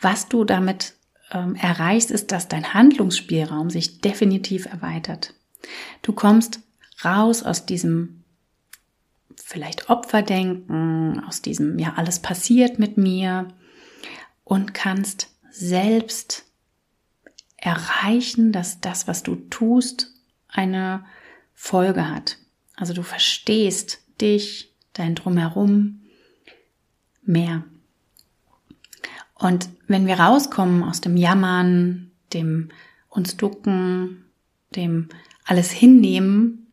was 0.00 0.28
du 0.28 0.44
damit 0.44 0.94
ähm, 1.32 1.54
erreichst, 1.56 2.10
ist, 2.10 2.32
dass 2.32 2.48
dein 2.48 2.74
Handlungsspielraum 2.74 3.70
sich 3.70 4.00
definitiv 4.00 4.66
erweitert. 4.66 5.34
Du 6.02 6.12
kommst 6.12 6.60
raus 7.04 7.42
aus 7.42 7.66
diesem 7.66 8.24
vielleicht 9.36 9.90
Opferdenken, 9.90 11.22
aus 11.26 11.42
diesem, 11.42 11.78
ja, 11.78 11.94
alles 11.96 12.20
passiert 12.20 12.78
mit 12.78 12.96
mir 12.96 13.48
und 14.44 14.74
kannst 14.74 15.28
selbst 15.50 16.44
erreichen, 17.56 18.52
dass 18.52 18.80
das, 18.80 19.08
was 19.08 19.22
du 19.22 19.36
tust, 19.36 20.12
eine 20.48 21.04
Folge 21.54 22.10
hat. 22.10 22.38
Also 22.76 22.92
du 22.92 23.02
verstehst, 23.02 24.03
dich, 24.20 24.74
dein 24.92 25.14
Drumherum 25.14 26.00
mehr. 27.22 27.64
Und 29.34 29.68
wenn 29.88 30.06
wir 30.06 30.20
rauskommen 30.20 30.82
aus 30.82 31.00
dem 31.00 31.16
Jammern, 31.16 32.10
dem 32.32 32.70
uns 33.08 33.36
ducken, 33.36 34.24
dem 34.74 35.08
alles 35.44 35.70
hinnehmen, 35.70 36.66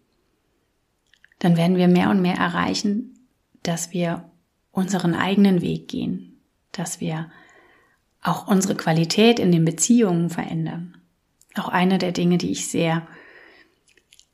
dann 1.39 1.57
werden 1.57 1.77
wir 1.77 1.87
mehr 1.87 2.09
und 2.09 2.21
mehr 2.21 2.35
erreichen, 2.35 3.19
dass 3.63 3.91
wir 3.91 4.29
unseren 4.71 5.15
eigenen 5.15 5.61
Weg 5.61 5.87
gehen, 5.87 6.39
dass 6.71 7.01
wir 7.01 7.31
auch 8.21 8.47
unsere 8.47 8.75
Qualität 8.75 9.39
in 9.39 9.51
den 9.51 9.65
Beziehungen 9.65 10.29
verändern. 10.29 10.97
Auch 11.55 11.69
eine 11.69 11.97
der 11.97 12.11
Dinge, 12.11 12.37
die 12.37 12.51
ich 12.51 12.67
sehr 12.67 13.07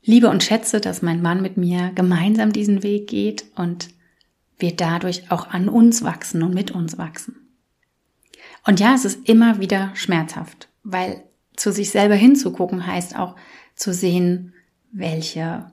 liebe 0.02 0.28
und 0.28 0.42
schätze, 0.42 0.80
dass 0.80 1.02
mein 1.02 1.22
Mann 1.22 1.42
mit 1.42 1.56
mir 1.56 1.90
gemeinsam 1.94 2.52
diesen 2.52 2.82
Weg 2.82 3.08
geht 3.08 3.44
und 3.56 3.88
wir 4.58 4.74
dadurch 4.74 5.30
auch 5.30 5.48
an 5.48 5.68
uns 5.68 6.02
wachsen 6.02 6.42
und 6.42 6.54
mit 6.54 6.70
uns 6.70 6.98
wachsen. 6.98 7.36
Und 8.66 8.80
ja, 8.80 8.94
es 8.94 9.04
ist 9.04 9.28
immer 9.28 9.60
wieder 9.60 9.90
schmerzhaft, 9.94 10.68
weil 10.82 11.22
zu 11.56 11.72
sich 11.72 11.90
selber 11.90 12.14
hinzugucken 12.14 12.86
heißt 12.86 13.16
auch 13.16 13.36
zu 13.74 13.92
sehen, 13.92 14.54
welche 14.90 15.70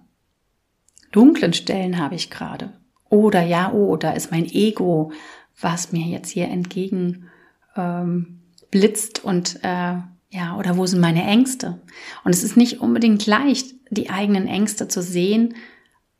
dunklen 1.11 1.53
Stellen 1.53 1.99
habe 1.99 2.15
ich 2.15 2.29
gerade. 2.29 2.73
Oder 3.09 3.41
ja, 3.41 3.71
oh, 3.71 3.95
da 3.97 4.11
ist 4.11 4.31
mein 4.31 4.45
Ego, 4.45 5.11
was 5.59 5.91
mir 5.91 6.05
jetzt 6.05 6.29
hier 6.29 6.47
entgegen 6.47 7.29
ähm, 7.75 8.41
blitzt 8.71 9.23
und 9.23 9.59
äh, 9.63 9.95
ja, 10.35 10.57
oder 10.57 10.75
wo 10.77 10.85
sind 10.85 10.99
meine 10.99 11.23
Ängste? 11.23 11.79
Und 12.23 12.33
es 12.33 12.43
ist 12.43 12.57
nicht 12.57 12.81
unbedingt 12.81 13.25
leicht, 13.25 13.73
die 13.89 14.09
eigenen 14.09 14.47
Ängste 14.47 14.87
zu 14.87 15.01
sehen 15.01 15.55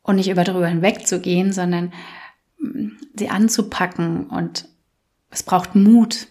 und 0.04 0.16
nicht 0.16 0.30
über 0.30 0.44
darüber 0.44 0.68
hinwegzugehen, 0.68 1.52
sondern 1.52 1.92
mm, 2.60 2.90
sie 3.18 3.30
anzupacken 3.30 4.28
und 4.28 4.70
es 5.32 5.44
braucht 5.44 5.76
Mut, 5.76 6.28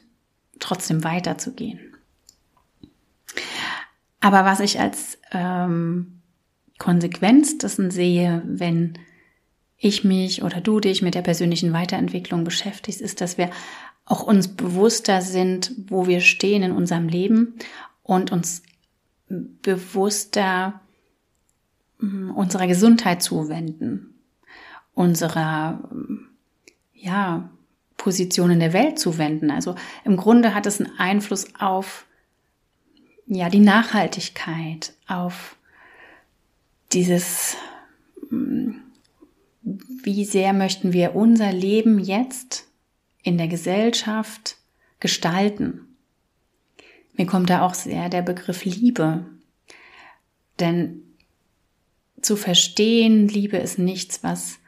trotzdem 0.61 1.05
weiterzugehen. 1.05 1.81
Aber 4.21 4.47
was 4.47 4.61
ich 4.61 4.81
als 4.81 5.19
ähm, 5.33 6.23
Konsequenz 6.79 7.59
dessen 7.59 7.91
sehe, 7.91 8.43
wenn 8.47 8.99
ich 9.76 10.05
mich 10.05 10.43
oder 10.43 10.62
du 10.62 10.81
dich 10.81 11.03
mit 11.03 11.14
der 11.14 11.21
persönlichen 11.21 11.75
Weiterentwicklung 11.75 12.45
beschäftigst, 12.45 13.03
ist, 13.03 13.21
dass 13.21 13.37
wir 13.37 13.50
auch 14.07 14.23
uns 14.23 14.49
bewusster 14.49 15.23
sind, 15.23 15.73
wo 15.89 16.07
wir 16.07 16.21
stehen 16.21 16.63
in 16.63 16.73
unserem 16.73 17.09
Leben 17.09 17.55
und 18.03 18.33
uns 18.33 18.63
bewusster 19.29 20.81
mm, 21.99 22.31
unserer 22.31 22.67
Gesundheit 22.67 23.23
zuwenden, 23.23 24.15
unserer 24.95 25.89
ja, 26.93 27.49
Position 27.97 28.51
in 28.51 28.61
der 28.61 28.73
Welt 28.73 28.99
zuwenden. 28.99 29.51
Also 29.51 29.75
im 30.05 30.17
Grunde 30.17 30.55
hat 30.55 30.67
es 30.67 30.81
einen 30.81 30.99
Einfluss 30.99 31.47
auf 31.59 32.07
ja, 33.27 33.49
die 33.49 33.61
Nachhaltigkeit, 33.61 34.93
auf 35.07 35.57
dieses, 36.93 37.57
mm, 38.29 38.73
wie 39.63 40.27
sehr 40.27 40.53
möchten 40.53 40.93
wir 40.93 41.15
unser 41.15 41.51
Leben 41.51 41.99
jetzt 41.99 42.69
in 43.25 43.38
der 43.38 43.49
Gesellschaft 43.49 44.59
gestalten. 45.00 45.97
Mir 47.14 47.26
kommt 47.26 47.50
da 47.50 47.62
auch 47.62 47.75
sehr 47.75 48.09
der 48.09 48.23
Begriff 48.23 48.64
Liebe. 48.64 49.26
Denn 50.61 51.02
zu 52.23 52.37
verstehen, 52.37 53.26
Liebe 53.26 53.57
ist 53.57 53.78
nichts, 53.78 54.23
was 54.23 54.59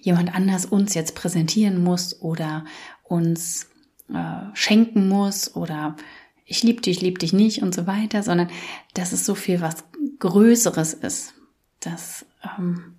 jemand 0.00 0.34
anders 0.34 0.66
uns 0.66 0.94
jetzt 0.94 1.14
präsentieren 1.14 1.82
muss 1.82 2.20
oder 2.20 2.64
uns 3.02 3.68
äh, 4.12 4.54
schenken 4.54 5.08
muss 5.08 5.56
oder 5.56 5.96
ich 6.44 6.62
liebe 6.62 6.82
dich, 6.82 6.98
ich 6.98 7.02
liebe 7.02 7.18
dich 7.18 7.32
nicht 7.32 7.62
und 7.62 7.74
so 7.74 7.86
weiter, 7.86 8.22
sondern 8.22 8.50
dass 8.92 9.12
es 9.12 9.24
so 9.24 9.34
viel 9.34 9.62
was 9.62 9.84
Größeres 10.18 10.92
ist. 10.92 11.34
Das 11.80 12.26
ähm, 12.58 12.94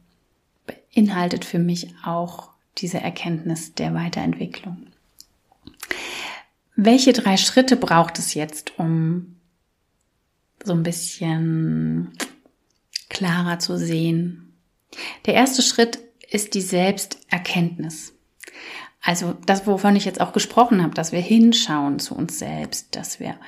beinhaltet 0.66 1.46
für 1.46 1.60
mich 1.60 1.94
auch 2.04 2.55
diese 2.78 3.00
Erkenntnis 3.00 3.74
der 3.74 3.94
Weiterentwicklung. 3.94 4.88
Welche 6.76 7.14
drei 7.14 7.38
Schritte 7.38 7.78
braucht 7.78 8.20
es 8.20 8.34
jetzt, 8.34 8.78
um 8.78 9.38
so 10.64 10.74
ein 10.74 10.84
bisschen 10.84 12.12
klarer 13.10 13.60
zu 13.60 13.78
sehen? 13.78 14.54
Der 15.26 15.36
erste 15.36 15.62
Schritt 15.62 16.00
ist 16.30 16.54
die 16.54 16.62
Selbsterkenntnis. 16.62 18.14
Also 19.02 19.36
das, 19.46 19.68
wovon 19.68 19.96
ich 19.96 20.06
jetzt 20.06 20.20
auch 20.20 20.34
gesprochen 20.34 20.82
habe, 20.82 20.96
dass 20.96 21.12
wir 21.12 21.22
hinschauen 21.22 22.00
zu 22.00 22.16
uns 22.16 22.40
selbst, 22.40 22.96
dass 22.96 23.20
wir 23.20 23.40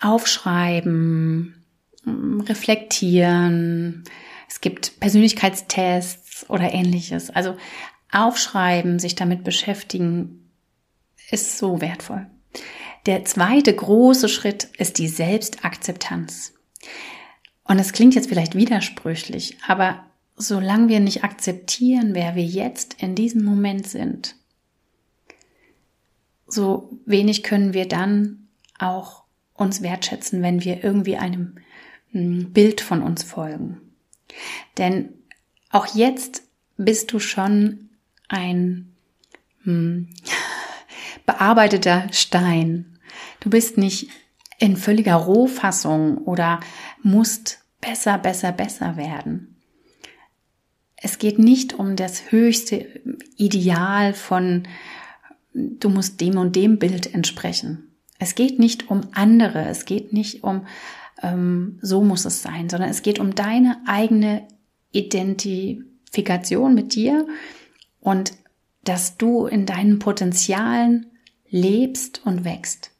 aufschreiben, 0.00 1.64
reflektieren. 2.04 4.02
Es 4.48 4.60
gibt 4.60 4.98
Persönlichkeitstests 4.98 6.50
oder 6.50 6.74
ähnliches. 6.74 7.30
Also 7.30 7.56
aufschreiben, 8.12 8.98
sich 8.98 9.14
damit 9.14 9.44
beschäftigen, 9.44 10.50
ist 11.30 11.58
so 11.58 11.80
wertvoll. 11.80 12.26
Der 13.06 13.24
zweite 13.24 13.74
große 13.74 14.28
Schritt 14.28 14.68
ist 14.78 14.98
die 14.98 15.08
Selbstakzeptanz. 15.08 16.54
Und 17.64 17.78
es 17.78 17.92
klingt 17.92 18.14
jetzt 18.14 18.28
vielleicht 18.28 18.54
widersprüchlich, 18.54 19.56
aber 19.66 20.04
solange 20.36 20.88
wir 20.88 21.00
nicht 21.00 21.24
akzeptieren, 21.24 22.14
wer 22.14 22.34
wir 22.34 22.44
jetzt 22.44 23.02
in 23.02 23.14
diesem 23.14 23.44
Moment 23.44 23.86
sind, 23.86 24.36
so 26.46 26.90
wenig 27.06 27.42
können 27.42 27.72
wir 27.72 27.88
dann 27.88 28.48
auch 28.78 29.22
uns 29.54 29.82
wertschätzen, 29.82 30.42
wenn 30.42 30.64
wir 30.64 30.84
irgendwie 30.84 31.16
einem 31.16 31.56
hm, 32.10 32.52
Bild 32.52 32.80
von 32.80 33.02
uns 33.02 33.22
folgen. 33.22 33.80
Denn 34.76 35.10
auch 35.70 35.94
jetzt 35.94 36.42
bist 36.76 37.12
du 37.12 37.18
schon 37.18 37.88
ein 38.32 38.92
hm, 39.62 40.08
bearbeiteter 41.26 42.08
Stein. 42.12 42.98
Du 43.40 43.50
bist 43.50 43.78
nicht 43.78 44.08
in 44.58 44.76
völliger 44.76 45.16
Rohfassung 45.16 46.18
oder 46.18 46.60
musst 47.02 47.60
besser, 47.80 48.18
besser, 48.18 48.52
besser 48.52 48.96
werden. 48.96 49.56
Es 50.96 51.18
geht 51.18 51.38
nicht 51.38 51.74
um 51.74 51.96
das 51.96 52.30
höchste 52.30 52.86
Ideal 53.36 54.14
von, 54.14 54.68
du 55.52 55.88
musst 55.88 56.20
dem 56.20 56.38
und 56.38 56.54
dem 56.54 56.78
Bild 56.78 57.12
entsprechen. 57.12 57.88
Es 58.20 58.36
geht 58.36 58.60
nicht 58.60 58.88
um 58.88 59.00
andere, 59.12 59.66
es 59.68 59.84
geht 59.84 60.12
nicht 60.12 60.44
um, 60.44 60.64
ähm, 61.22 61.80
so 61.82 62.04
muss 62.04 62.24
es 62.24 62.40
sein, 62.40 62.68
sondern 62.68 62.88
es 62.88 63.02
geht 63.02 63.18
um 63.18 63.34
deine 63.34 63.82
eigene 63.86 64.46
Identifikation 64.92 66.72
mit 66.74 66.94
dir 66.94 67.26
und 68.02 68.32
dass 68.84 69.16
du 69.16 69.46
in 69.46 69.64
deinen 69.64 69.98
Potenzialen 69.98 71.06
lebst 71.48 72.20
und 72.26 72.44
wächst. 72.44 72.90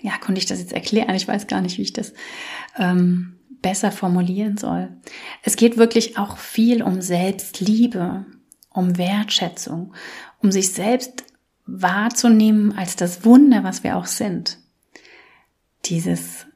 Ja, 0.00 0.16
konnte 0.18 0.38
ich 0.38 0.46
das 0.46 0.60
jetzt 0.60 0.72
erklären? 0.72 1.14
Ich 1.16 1.26
weiß 1.26 1.48
gar 1.48 1.60
nicht, 1.60 1.78
wie 1.78 1.82
ich 1.82 1.92
das 1.92 2.12
ähm, 2.76 3.38
besser 3.62 3.90
formulieren 3.90 4.56
soll. 4.56 4.90
Es 5.42 5.56
geht 5.56 5.76
wirklich 5.76 6.18
auch 6.18 6.36
viel 6.36 6.82
um 6.82 7.00
Selbstliebe, 7.00 8.26
um 8.70 8.96
Wertschätzung, 8.96 9.94
um 10.40 10.52
sich 10.52 10.72
selbst 10.72 11.24
wahrzunehmen 11.66 12.76
als 12.76 12.94
das 12.94 13.24
Wunder, 13.24 13.64
was 13.64 13.82
wir 13.82 13.96
auch 13.96 14.06
sind. 14.06 14.58
Dieses 15.86 16.46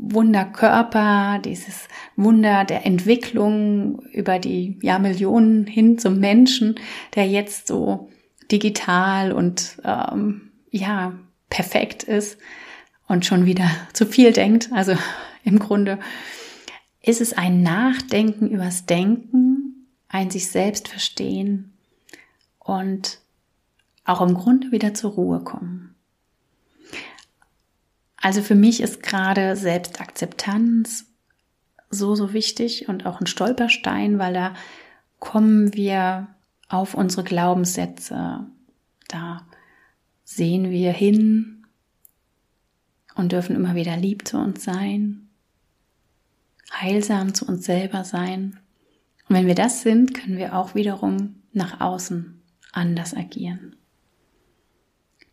Wunderkörper, 0.00 1.40
dieses 1.44 1.88
Wunder 2.16 2.64
der 2.64 2.86
Entwicklung 2.86 4.00
über 4.12 4.38
die 4.38 4.78
Jahrmillionen 4.82 5.66
hin 5.66 5.98
zum 5.98 6.18
Menschen, 6.18 6.76
der 7.14 7.26
jetzt 7.26 7.66
so 7.66 8.08
digital 8.50 9.32
und 9.32 9.78
ähm, 9.84 10.50
ja 10.70 11.12
perfekt 11.50 12.02
ist 12.02 12.38
und 13.06 13.26
schon 13.26 13.46
wieder 13.46 13.68
zu 13.92 14.06
viel 14.06 14.32
denkt. 14.32 14.70
Also 14.72 14.94
im 15.44 15.58
Grunde 15.58 15.98
ist 17.02 17.20
es 17.20 17.32
ein 17.32 17.62
Nachdenken 17.62 18.48
übers 18.48 18.86
Denken, 18.86 19.86
ein 20.08 20.30
sich 20.30 20.48
selbst 20.48 20.88
verstehen 20.88 21.72
und 22.58 23.18
auch 24.04 24.20
im 24.20 24.34
Grunde 24.34 24.72
wieder 24.72 24.94
zur 24.94 25.12
Ruhe 25.12 25.40
kommen. 25.40 25.94
Also 28.20 28.42
für 28.42 28.54
mich 28.54 28.80
ist 28.80 29.02
gerade 29.02 29.56
Selbstakzeptanz 29.56 31.06
so, 31.90 32.14
so 32.14 32.32
wichtig 32.32 32.88
und 32.88 33.06
auch 33.06 33.20
ein 33.20 33.26
Stolperstein, 33.26 34.18
weil 34.18 34.34
da 34.34 34.54
kommen 35.20 35.74
wir 35.74 36.28
auf 36.68 36.94
unsere 36.94 37.24
Glaubenssätze. 37.24 38.46
Da 39.08 39.46
sehen 40.24 40.70
wir 40.70 40.92
hin 40.92 41.66
und 43.14 43.32
dürfen 43.32 43.56
immer 43.56 43.74
wieder 43.74 43.96
lieb 43.96 44.28
zu 44.28 44.38
uns 44.38 44.64
sein 44.64 45.28
heilsam 46.72 47.34
zu 47.34 47.46
uns 47.46 47.64
selber 47.64 48.04
sein. 48.04 48.58
Und 49.28 49.36
wenn 49.36 49.46
wir 49.46 49.54
das 49.54 49.82
sind, 49.82 50.14
können 50.14 50.38
wir 50.38 50.56
auch 50.56 50.74
wiederum 50.74 51.36
nach 51.52 51.80
außen 51.80 52.40
anders 52.72 53.14
agieren. 53.14 53.76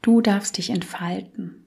Du 0.01 0.21
darfst 0.21 0.57
dich 0.57 0.69
entfalten. 0.69 1.64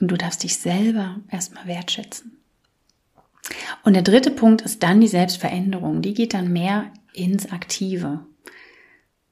Und 0.00 0.10
du 0.10 0.16
darfst 0.16 0.42
dich 0.42 0.56
selber 0.58 1.20
erstmal 1.30 1.66
wertschätzen. 1.66 2.38
Und 3.82 3.94
der 3.94 4.02
dritte 4.02 4.30
Punkt 4.30 4.62
ist 4.62 4.82
dann 4.82 5.00
die 5.00 5.08
Selbstveränderung. 5.08 6.02
Die 6.02 6.14
geht 6.14 6.34
dann 6.34 6.52
mehr 6.52 6.90
ins 7.12 7.50
Aktive. 7.52 8.26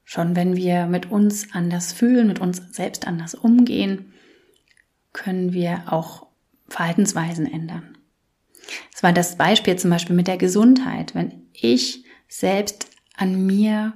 Schon 0.03 0.35
wenn 0.35 0.55
wir 0.55 0.85
mit 0.85 1.11
uns 1.11 1.53
anders 1.53 1.93
fühlen, 1.93 2.27
mit 2.27 2.39
uns 2.39 2.61
selbst 2.71 3.07
anders 3.07 3.35
umgehen, 3.35 4.13
können 5.11 5.53
wir 5.53 5.83
auch 5.87 6.27
Verhaltensweisen 6.67 7.51
ändern. 7.51 7.97
Es 8.93 9.03
war 9.03 9.13
das 9.13 9.37
Beispiel 9.37 9.75
zum 9.75 9.89
Beispiel 9.89 10.15
mit 10.15 10.27
der 10.27 10.37
Gesundheit. 10.37 11.15
Wenn 11.15 11.47
ich 11.53 12.05
selbst 12.27 12.87
an 13.15 13.45
mir 13.45 13.93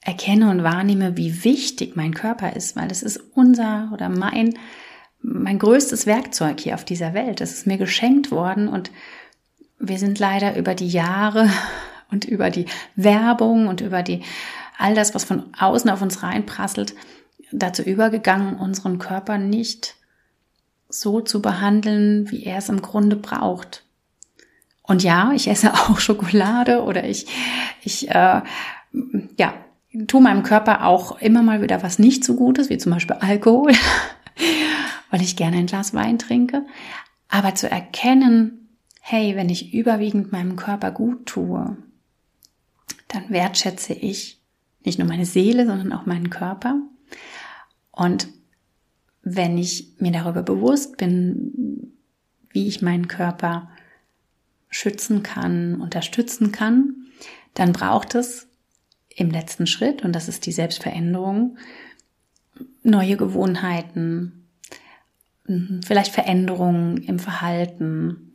erkenne 0.00 0.50
und 0.50 0.62
wahrnehme, 0.62 1.16
wie 1.16 1.44
wichtig 1.44 1.96
mein 1.96 2.14
Körper 2.14 2.54
ist, 2.54 2.76
weil 2.76 2.90
es 2.90 3.02
ist 3.02 3.18
unser 3.34 3.90
oder 3.92 4.08
mein, 4.08 4.58
mein 5.22 5.58
größtes 5.58 6.06
Werkzeug 6.06 6.60
hier 6.60 6.74
auf 6.74 6.84
dieser 6.84 7.14
Welt. 7.14 7.40
Es 7.40 7.52
ist 7.52 7.66
mir 7.66 7.78
geschenkt 7.78 8.30
worden 8.30 8.68
und 8.68 8.90
wir 9.78 9.98
sind 9.98 10.18
leider 10.18 10.56
über 10.56 10.74
die 10.74 10.88
Jahre 10.88 11.48
und 12.10 12.24
über 12.24 12.50
die 12.50 12.66
Werbung 12.96 13.68
und 13.68 13.80
über 13.80 14.02
die, 14.02 14.22
all 14.78 14.94
das, 14.94 15.14
was 15.14 15.24
von 15.24 15.44
außen 15.58 15.90
auf 15.90 16.02
uns 16.02 16.22
reinprasselt, 16.22 16.94
dazu 17.52 17.82
übergegangen, 17.82 18.56
unseren 18.56 18.98
Körper 18.98 19.38
nicht 19.38 19.96
so 20.88 21.20
zu 21.20 21.40
behandeln, 21.40 22.30
wie 22.30 22.44
er 22.44 22.58
es 22.58 22.68
im 22.68 22.82
Grunde 22.82 23.16
braucht. 23.16 23.84
Und 24.82 25.02
ja, 25.02 25.32
ich 25.34 25.48
esse 25.48 25.72
auch 25.74 25.98
Schokolade 25.98 26.82
oder 26.82 27.04
ich, 27.04 27.26
ich, 27.82 28.08
äh, 28.10 28.42
ja, 29.38 29.54
tue 30.06 30.20
meinem 30.20 30.42
Körper 30.42 30.86
auch 30.86 31.20
immer 31.20 31.42
mal 31.42 31.62
wieder 31.62 31.82
was 31.82 31.98
nicht 31.98 32.24
so 32.24 32.34
Gutes, 32.36 32.70
wie 32.70 32.78
zum 32.78 32.92
Beispiel 32.92 33.16
Alkohol, 33.20 33.72
weil 35.12 35.20
ich 35.20 35.36
gerne 35.36 35.58
ein 35.58 35.66
Glas 35.66 35.94
Wein 35.94 36.18
trinke. 36.18 36.66
Aber 37.28 37.54
zu 37.54 37.70
erkennen, 37.70 38.76
hey, 39.00 39.36
wenn 39.36 39.50
ich 39.50 39.74
überwiegend 39.74 40.32
meinem 40.32 40.56
Körper 40.56 40.90
gut 40.90 41.26
tue, 41.26 41.76
dann 43.08 43.28
wertschätze 43.28 43.92
ich 43.92 44.40
nicht 44.84 44.98
nur 44.98 45.06
meine 45.06 45.26
Seele, 45.26 45.66
sondern 45.66 45.92
auch 45.92 46.06
meinen 46.06 46.30
Körper. 46.30 46.80
Und 47.90 48.28
wenn 49.22 49.58
ich 49.58 49.92
mir 49.98 50.12
darüber 50.12 50.42
bewusst 50.42 50.96
bin, 50.96 51.92
wie 52.48 52.66
ich 52.66 52.80
meinen 52.80 53.06
Körper 53.06 53.68
schützen 54.70 55.22
kann, 55.22 55.80
unterstützen 55.80 56.52
kann, 56.52 57.06
dann 57.52 57.72
braucht 57.72 58.14
es 58.14 58.48
im 59.14 59.30
letzten 59.30 59.66
Schritt, 59.66 60.02
und 60.02 60.14
das 60.14 60.28
ist 60.28 60.46
die 60.46 60.52
Selbstveränderung, 60.52 61.58
neue 62.82 63.18
Gewohnheiten, 63.18 64.41
vielleicht 65.84 66.12
Veränderungen 66.12 66.98
im 66.98 67.18
Verhalten. 67.18 68.32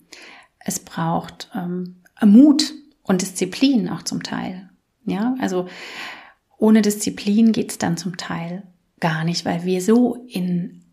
Es 0.60 0.80
braucht 0.80 1.50
ähm, 1.56 2.02
Mut 2.24 2.74
und 3.04 3.22
Disziplin 3.22 3.90
auch 3.90 4.04
zum 4.04 4.24
Teil. 4.24 4.70
Ja, 5.06 5.36
also 5.40 5.68
ohne 6.58 6.82
Disziplin 6.82 7.54
geht's 7.54 7.78
dann 7.78 7.98
zum 7.98 8.18
Teil 8.18 8.64
gar 9.00 9.24
nicht, 9.24 9.46
weil 9.46 9.64
wir 9.64 9.82
so 9.82 10.26
in 10.28 10.84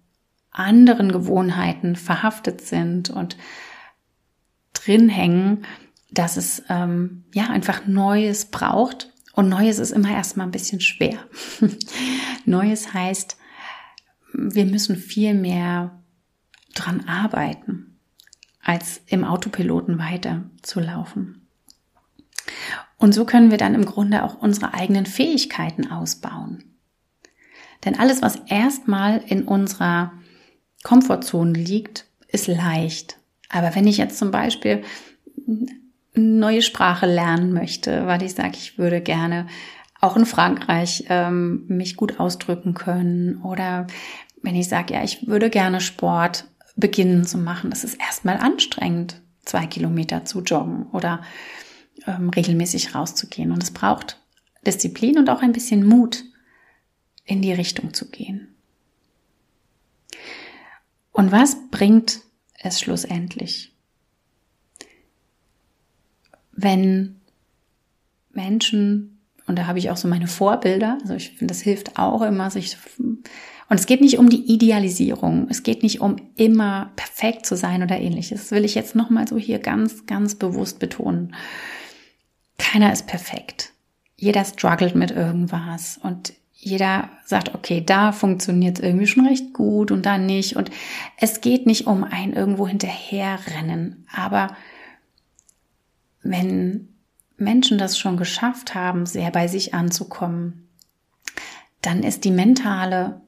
anderen 0.51 1.11
Gewohnheiten 1.11 1.97
verhaftet 1.97 2.61
sind 2.61 3.11
und 3.11 3.37
drin 4.73 5.09
hängen, 5.09 5.65
dass 6.11 6.37
es 6.37 6.63
ähm, 6.69 7.25
ja 7.35 7.49
einfach 7.49 7.87
Neues 7.87 8.47
braucht. 8.47 9.13
Und 9.33 9.49
Neues 9.49 9.81
ist 9.81 9.91
immer 9.91 10.13
erstmal 10.13 10.47
ein 10.47 10.53
bisschen 10.53 10.81
schwer. 10.81 11.19
Neues 12.45 12.95
heißt, 12.95 13.37
wir 14.33 14.67
müssen 14.67 14.97
viel 14.97 15.35
mehr 15.35 16.04
dran 16.75 17.07
arbeiten, 17.07 17.99
als 18.63 19.01
im 19.07 19.25
Autopiloten 19.25 19.99
weiter 19.99 20.43
zu 20.63 20.81
laufen. 20.81 21.47
Und 22.97 23.15
so 23.15 23.25
können 23.25 23.51
wir 23.51 23.59
dann 23.59 23.75
im 23.75 23.85
Grunde 23.85 24.23
auch 24.23 24.41
unsere 24.41 24.75
eigenen 24.75 25.07
Fähigkeiten 25.07 25.91
ausbauen. 25.91 26.65
Denn 27.85 27.99
alles, 27.99 28.23
was 28.23 28.37
erstmal 28.47 29.23
in 29.27 29.43
unserer 29.43 30.13
Komfortzone 30.83 31.53
liegt, 31.53 32.07
ist 32.29 32.47
leicht. 32.47 33.19
Aber 33.49 33.75
wenn 33.75 33.87
ich 33.87 33.99
jetzt 33.99 34.19
zum 34.19 34.31
Beispiel 34.31 34.83
eine 36.17 36.27
neue 36.27 36.63
Sprache 36.63 37.07
lernen 37.07 37.53
möchte, 37.53 38.07
weil 38.07 38.23
ich 38.23 38.35
sage, 38.35 38.55
ich 38.55 38.79
würde 38.79 39.01
gerne 39.01 39.47
auch 40.01 40.17
in 40.17 40.27
Frankreich 40.27 41.05
ähm, 41.09 41.65
mich 41.69 41.97
gut 41.97 42.21
ausdrücken 42.21 42.75
können 42.75 43.43
oder 43.43 43.87
wenn 44.43 44.55
ich 44.55 44.69
sage, 44.69 44.95
ja, 44.95 45.03
ich 45.03 45.27
würde 45.27 45.49
gerne 45.49 45.81
Sport 45.81 46.45
beginnen 46.77 47.25
zu 47.25 47.39
machen, 47.39 47.71
das 47.71 47.85
ist 47.85 48.01
erstmal 48.01 48.39
anstrengend, 48.39 49.21
zwei 49.45 49.67
Kilometer 49.67 50.25
zu 50.25 50.41
joggen 50.43 50.87
oder 50.91 51.23
ähm, 52.07 52.31
regelmäßig 52.31 52.95
rauszugehen. 52.95 53.53
Und 53.53 53.63
es 53.63 53.71
braucht 53.71 54.21
Disziplin 54.67 55.19
und 55.19 55.29
auch 55.29 55.43
ein 55.43 55.53
bisschen 55.53 55.87
Mut, 55.87 56.25
in 57.25 57.43
die 57.43 57.53
Richtung 57.53 57.95
zu 57.95 58.11
gehen. 58.11 58.55
Und 61.13 61.33
was 61.33 61.57
bringt 61.71 62.21
es 62.59 62.81
schlussendlich? 62.81 63.73
Wenn 66.53 67.21
Menschen, 68.31 69.21
und 69.47 69.57
da 69.59 69.67
habe 69.67 69.79
ich 69.79 69.91
auch 69.91 69.97
so 69.97 70.09
meine 70.09 70.27
Vorbilder, 70.27 70.99
also 71.03 71.15
ich 71.15 71.31
finde, 71.31 71.53
das 71.53 71.63
hilft 71.63 71.99
auch 71.99 72.23
immer, 72.23 72.51
sich, 72.51 72.77
und 73.69 73.81
es 73.81 73.87
geht 73.87 74.01
nicht 74.01 74.19
um 74.19 74.29
die 74.29 74.53
Idealisierung, 74.53 75.49
es 75.51 75.63
geht 75.63 75.83
nicht 75.83 76.01
um 76.01 76.17
immer 76.37 76.93
perfekt 76.97 77.47
zu 77.47 77.57
sein 77.57 77.83
oder 77.83 77.99
ähnliches. 77.99 78.43
Das 78.43 78.51
will 78.51 78.65
ich 78.65 78.75
jetzt 78.75 78.95
nochmal 78.95 79.27
so 79.27 79.39
hier 79.39 79.59
ganz, 79.59 80.07
ganz 80.07 80.35
bewusst 80.35 80.79
betonen. 80.79 81.35
Keiner 82.59 82.93
ist 82.93 83.07
perfekt. 83.07 83.73
Jeder 84.17 84.45
struggelt 84.45 84.95
mit 84.95 85.11
irgendwas 85.11 85.99
und 86.03 86.35
jeder 86.65 87.11
sagt, 87.27 87.55
okay, 87.55 87.83
da 87.85 88.13
funktioniert 88.13 88.79
es 88.79 88.85
irgendwie 88.85 89.07
schon 89.07 89.27
recht 89.27 89.53
gut 89.53 89.91
und 89.91 90.07
da 90.07 90.17
nicht. 90.17 90.57
Und 90.57 90.71
es 91.19 91.43
geht 91.43 91.67
nicht 91.67 91.87
um 91.87 92.05
ein 92.05 92.33
irgendwo 92.33 92.67
hinterherrennen. 92.67 94.07
Aber 94.11 94.57
wenn 96.23 96.89
Menschen 97.37 97.77
das 97.77 97.99
schon 97.99 98.17
geschafft 98.17 98.75
haben, 98.75 99.05
sehr 99.05 99.31
bei 99.31 99.47
sich 99.47 99.75
anzukommen, 99.75 100.69
dann 101.83 102.03
ist 102.03 102.25
die 102.25 102.31
mentale 102.31 103.21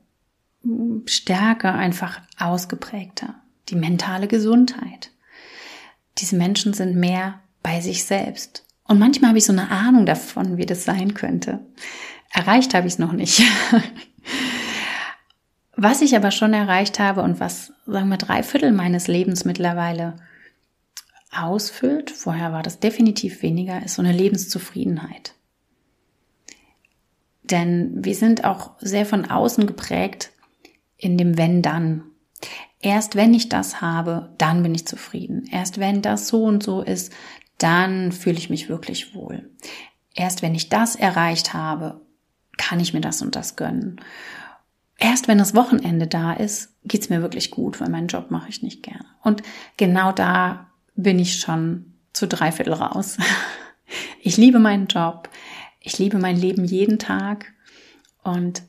Stärke 1.07 1.73
einfach 1.73 2.21
ausgeprägter. 2.39 3.35
Die 3.69 3.77
mentale 3.77 4.29
Gesundheit. 4.29 5.11
Diese 6.19 6.37
Menschen 6.37 6.73
sind 6.73 6.97
mehr 6.97 7.41
bei 7.63 7.81
sich 7.81 8.05
selbst. 8.05 8.65
Und 8.85 8.99
manchmal 8.99 9.31
habe 9.31 9.39
ich 9.39 9.45
so 9.45 9.53
eine 9.53 9.71
Ahnung 9.71 10.07
davon, 10.07 10.57
wie 10.57 10.67
das 10.67 10.85
sein 10.85 11.15
könnte. 11.15 11.61
Erreicht 12.31 12.75
habe 12.75 12.87
ich 12.87 12.95
es 12.95 12.99
noch 12.99 13.13
nicht. 13.13 13.43
was 15.77 16.01
ich 16.01 16.17
aber 16.17 16.31
schon 16.31 16.53
erreicht 16.53 16.99
habe 16.99 17.23
und 17.23 17.41
was, 17.41 17.73
sagen 17.87 18.09
wir, 18.09 18.19
drei 18.19 18.43
Viertel 18.43 18.73
meines 18.73 19.09
Lebens 19.09 19.45
mittlerweile 19.45 20.15
ausfüllt, 21.37 22.11
vorher 22.11 22.53
war 22.53 22.63
das 22.63 22.81
definitiv 22.81 23.43
weniger, 23.43 23.85
ist 23.85 23.97
so 23.97 24.03
eine 24.03 24.13
Lebenszufriedenheit. 24.13 25.35
Denn 27.43 28.05
wir 28.05 28.15
sind 28.15 28.45
auch 28.45 28.73
sehr 28.81 29.07
von 29.07 29.27
außen 29.27 29.67
geprägt 29.67 30.31
in 30.97 31.19
dem 31.19 31.39
Wenn 31.39 31.63
dann. 31.63 32.05
Erst 32.81 33.17
wenn 33.17 33.35
ich 33.35 33.49
das 33.49 33.81
habe, 33.81 34.35
dann 34.39 34.63
bin 34.63 34.75
ich 34.75 34.87
zufrieden. 34.87 35.49
Erst 35.51 35.79
wenn 35.79 36.03
das 36.03 36.29
so 36.29 36.45
und 36.45 36.63
so 36.63 36.83
ist, 36.83 37.13
dann 37.59 38.13
fühle 38.13 38.39
ich 38.39 38.51
mich 38.51 38.69
wirklich 38.69 39.15
wohl. 39.15 39.51
Erst 40.15 40.43
wenn 40.43 40.55
ich 40.55 40.69
das 40.69 40.97
erreicht 40.97 41.55
habe, 41.55 42.01
kann 42.57 42.81
ich 42.81 42.95
mir 42.95 43.01
das 43.01 43.23
und 43.23 43.37
das 43.37 43.57
gönnen. 43.57 44.01
Erst 44.99 45.29
wenn 45.29 45.39
das 45.39 45.55
Wochenende 45.55 46.07
da 46.07 46.33
ist, 46.33 46.75
geht's 46.85 47.11
mir 47.11 47.21
wirklich 47.21 47.51
gut, 47.51 47.81
weil 47.81 47.91
meinen 47.91 48.09
Job 48.09 48.31
mache 48.31 48.49
ich 48.49 48.63
nicht 48.63 48.83
gerne. 48.83 49.05
Und 49.23 49.43
genau 49.77 50.13
da 50.13 50.71
bin 50.95 51.19
ich 51.19 51.39
schon 51.39 51.95
zu 52.13 52.27
dreiviertel 52.27 52.75
raus. 52.75 53.19
Ich 54.21 54.37
liebe 54.37 54.59
meinen 54.59 54.89
Job. 54.89 55.29
Ich 55.79 56.01
liebe 56.01 56.19
mein 56.19 56.37
Leben 56.37 56.65
jeden 56.65 56.99
Tag 56.99 57.53
und 58.25 58.65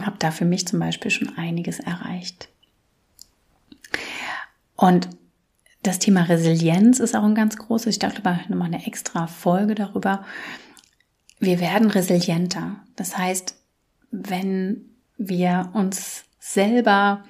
habe 0.00 0.16
da 0.18 0.30
für 0.30 0.44
mich 0.44 0.66
zum 0.66 0.78
Beispiel 0.78 1.10
schon 1.10 1.36
einiges 1.36 1.80
erreicht. 1.80 2.48
Und 4.76 5.08
das 5.82 5.98
Thema 5.98 6.22
Resilienz 6.22 6.98
ist 7.00 7.16
auch 7.16 7.22
ein 7.22 7.34
ganz 7.34 7.56
großes. 7.56 7.86
Ich 7.86 7.98
dachte 7.98 8.22
mal 8.22 8.40
nochmal 8.48 8.66
eine 8.66 8.86
extra 8.86 9.26
Folge 9.26 9.74
darüber 9.74 10.24
wir 11.38 11.60
werden 11.60 11.90
resilienter. 11.90 12.76
Das 12.96 13.16
heißt, 13.16 13.56
wenn 14.10 14.86
wir 15.18 15.70
uns 15.74 16.24
selber 16.38 17.24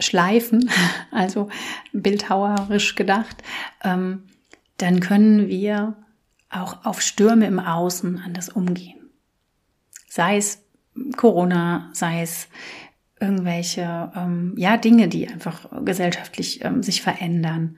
schleifen, 0.00 0.70
also 1.10 1.48
bildhauerisch 1.92 2.94
gedacht, 2.94 3.36
ähm, 3.82 4.24
dann 4.76 5.00
können 5.00 5.48
wir 5.48 5.96
auch 6.50 6.84
auf 6.84 7.02
Stürme 7.02 7.46
im 7.46 7.58
Außen 7.58 8.18
anders 8.24 8.48
umgehen. 8.48 9.10
Sei 10.08 10.36
es 10.36 10.62
Corona, 11.16 11.90
sei 11.92 12.22
es 12.22 12.48
irgendwelche 13.20 14.12
ähm, 14.14 14.54
ja 14.56 14.76
Dinge, 14.76 15.08
die 15.08 15.28
einfach 15.28 15.68
gesellschaftlich 15.84 16.64
ähm, 16.64 16.82
sich 16.82 17.02
verändern. 17.02 17.76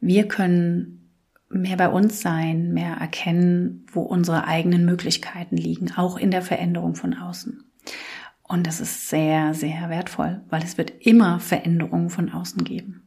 Wir 0.00 0.26
können 0.28 1.10
mehr 1.50 1.76
bei 1.76 1.88
uns 1.88 2.20
sein, 2.20 2.72
mehr 2.72 2.96
erkennen, 2.96 3.86
wo 3.92 4.02
unsere 4.02 4.46
eigenen 4.46 4.84
Möglichkeiten 4.84 5.56
liegen, 5.56 5.92
auch 5.96 6.16
in 6.16 6.30
der 6.30 6.42
Veränderung 6.42 6.94
von 6.94 7.14
außen. 7.14 7.64
Und 8.42 8.66
das 8.66 8.80
ist 8.80 9.08
sehr, 9.08 9.54
sehr 9.54 9.88
wertvoll, 9.88 10.42
weil 10.50 10.62
es 10.62 10.76
wird 10.76 10.92
immer 11.00 11.40
Veränderungen 11.40 12.10
von 12.10 12.30
außen 12.30 12.64
geben. 12.64 13.02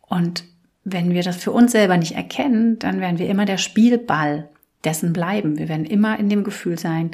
Und 0.00 0.44
wenn 0.84 1.12
wir 1.12 1.22
das 1.22 1.36
für 1.36 1.52
uns 1.52 1.72
selber 1.72 1.96
nicht 1.96 2.16
erkennen, 2.16 2.78
dann 2.78 3.00
werden 3.00 3.18
wir 3.18 3.28
immer 3.28 3.44
der 3.44 3.58
Spielball 3.58 4.48
dessen 4.84 5.12
bleiben. 5.12 5.58
Wir 5.58 5.68
werden 5.68 5.84
immer 5.84 6.18
in 6.18 6.28
dem 6.28 6.42
Gefühl 6.42 6.78
sein, 6.78 7.10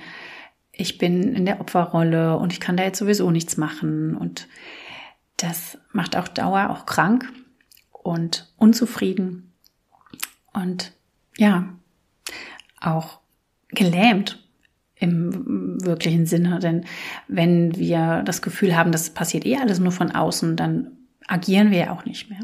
ich 0.76 0.98
bin 0.98 1.34
in 1.34 1.46
der 1.46 1.60
Opferrolle 1.60 2.36
und 2.36 2.52
ich 2.52 2.60
kann 2.60 2.76
da 2.76 2.84
jetzt 2.84 2.98
sowieso 2.98 3.30
nichts 3.30 3.56
machen. 3.56 4.16
Und 4.16 4.46
das 5.38 5.78
macht 5.92 6.16
auch 6.16 6.28
Dauer 6.28 6.70
auch 6.70 6.86
krank 6.86 7.30
und 7.90 8.52
unzufrieden 8.56 9.52
und 10.52 10.92
ja, 11.36 11.68
auch 12.80 13.20
gelähmt 13.68 14.42
im 14.96 15.82
wirklichen 15.82 16.26
Sinne. 16.26 16.58
Denn 16.58 16.84
wenn 17.28 17.76
wir 17.76 18.22
das 18.24 18.42
Gefühl 18.42 18.76
haben, 18.76 18.92
das 18.92 19.10
passiert 19.10 19.44
eh 19.44 19.56
alles 19.56 19.78
nur 19.78 19.92
von 19.92 20.10
außen, 20.12 20.56
dann 20.56 20.92
agieren 21.26 21.70
wir 21.70 21.78
ja 21.78 21.90
auch 21.92 22.04
nicht 22.04 22.30
mehr. 22.30 22.40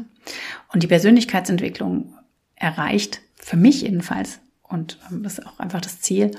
Und 0.71 0.83
die 0.83 0.87
Persönlichkeitsentwicklung 0.87 2.13
erreicht 2.55 3.21
für 3.35 3.57
mich 3.57 3.81
jedenfalls, 3.81 4.39
und 4.61 4.99
ähm, 5.09 5.23
das 5.23 5.39
ist 5.39 5.45
auch 5.45 5.59
einfach 5.59 5.81
das 5.81 6.01
Ziel, 6.01 6.31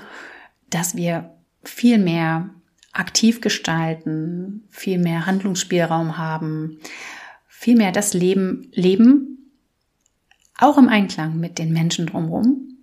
dass 0.70 0.96
wir 0.96 1.34
viel 1.68 1.98
mehr 1.98 2.50
aktiv 2.92 3.40
gestalten, 3.40 4.64
viel 4.70 4.98
mehr 4.98 5.26
Handlungsspielraum 5.26 6.16
haben, 6.16 6.78
viel 7.48 7.76
mehr 7.76 7.92
das 7.92 8.14
Leben 8.14 8.68
leben, 8.72 9.52
auch 10.58 10.78
im 10.78 10.88
Einklang 10.88 11.38
mit 11.38 11.58
den 11.58 11.72
Menschen 11.72 12.06
drumherum, 12.06 12.78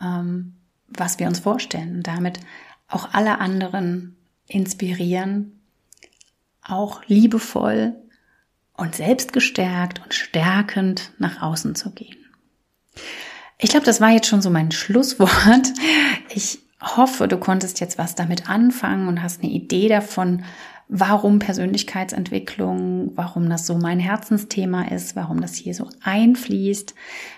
ähm, 0.00 0.54
was 0.86 1.18
wir 1.18 1.26
uns 1.26 1.40
vorstellen 1.40 1.96
und 1.96 2.06
damit 2.06 2.40
auch 2.88 3.12
alle 3.12 3.40
anderen 3.40 4.16
inspirieren, 4.46 5.60
auch 6.62 7.02
liebevoll 7.06 7.96
und 8.74 8.94
selbstgestärkt 8.94 10.02
und 10.02 10.14
stärkend 10.14 11.12
nach 11.18 11.42
außen 11.42 11.74
zu 11.74 11.90
gehen. 11.90 12.16
Ich 13.58 13.70
glaube, 13.70 13.86
das 13.86 14.00
war 14.00 14.10
jetzt 14.10 14.26
schon 14.26 14.42
so 14.42 14.50
mein 14.50 14.72
Schlusswort. 14.72 15.72
Ich 16.34 16.60
hoffe, 16.82 17.28
du 17.28 17.38
konntest 17.38 17.80
jetzt 17.80 17.98
was 17.98 18.14
damit 18.14 18.48
anfangen 18.48 19.08
und 19.08 19.22
hast 19.22 19.42
eine 19.42 19.52
Idee 19.52 19.88
davon, 19.88 20.44
warum 20.88 21.38
Persönlichkeitsentwicklung, 21.38 23.12
warum 23.14 23.48
das 23.48 23.66
so 23.66 23.78
mein 23.78 23.98
Herzensthema 23.98 24.88
ist, 24.88 25.16
warum 25.16 25.40
das 25.40 25.54
hier 25.54 25.74
so 25.74 25.88
einfließt, 26.02 26.94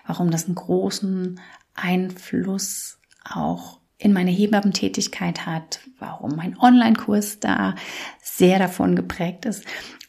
warum 0.06 0.30
das 0.30 0.46
einen 0.46 0.56
großen 0.56 1.40
Einfluss 1.74 2.98
auch 3.24 3.80
in 3.96 4.12
meine 4.12 4.30
Hebammentätigkeit 4.30 5.46
hat, 5.46 5.80
warum 5.98 6.36
mein 6.36 6.58
Online-Kurs 6.58 7.38
da 7.38 7.74
sehr 8.20 8.58
davon 8.58 8.96
geprägt 8.96 9.44
ist. 9.44 9.64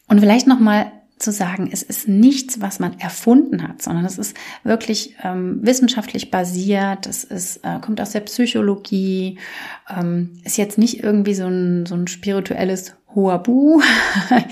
Und 0.08 0.20
vielleicht 0.20 0.46
nochmal 0.46 0.90
zu 1.18 1.32
sagen, 1.32 1.70
es 1.72 1.82
ist 1.82 2.08
nichts, 2.08 2.60
was 2.60 2.78
man 2.78 2.98
erfunden 2.98 3.66
hat, 3.66 3.80
sondern 3.80 4.04
es 4.04 4.18
ist 4.18 4.36
wirklich 4.64 5.16
ähm, 5.24 5.60
wissenschaftlich 5.62 6.30
basiert, 6.30 7.06
es 7.06 7.24
ist, 7.24 7.64
äh, 7.64 7.80
kommt 7.80 8.00
aus 8.00 8.10
der 8.10 8.20
Psychologie, 8.20 9.38
ähm, 9.88 10.38
ist 10.44 10.58
jetzt 10.58 10.76
nicht 10.76 11.02
irgendwie 11.02 11.34
so 11.34 11.46
ein, 11.46 11.86
so 11.86 11.94
ein 11.94 12.06
spirituelles 12.06 12.94
Huabu 13.14 13.80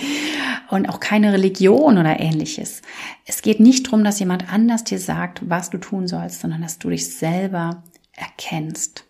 und 0.70 0.88
auch 0.88 1.00
keine 1.00 1.34
Religion 1.34 1.98
oder 1.98 2.18
ähnliches. 2.18 2.80
Es 3.26 3.42
geht 3.42 3.60
nicht 3.60 3.86
darum, 3.86 4.02
dass 4.02 4.18
jemand 4.18 4.50
anders 4.50 4.84
dir 4.84 4.98
sagt, 4.98 5.42
was 5.48 5.68
du 5.68 5.76
tun 5.76 6.08
sollst, 6.08 6.40
sondern 6.40 6.62
dass 6.62 6.78
du 6.78 6.88
dich 6.88 7.14
selber 7.14 7.82
erkennst. 8.12 9.04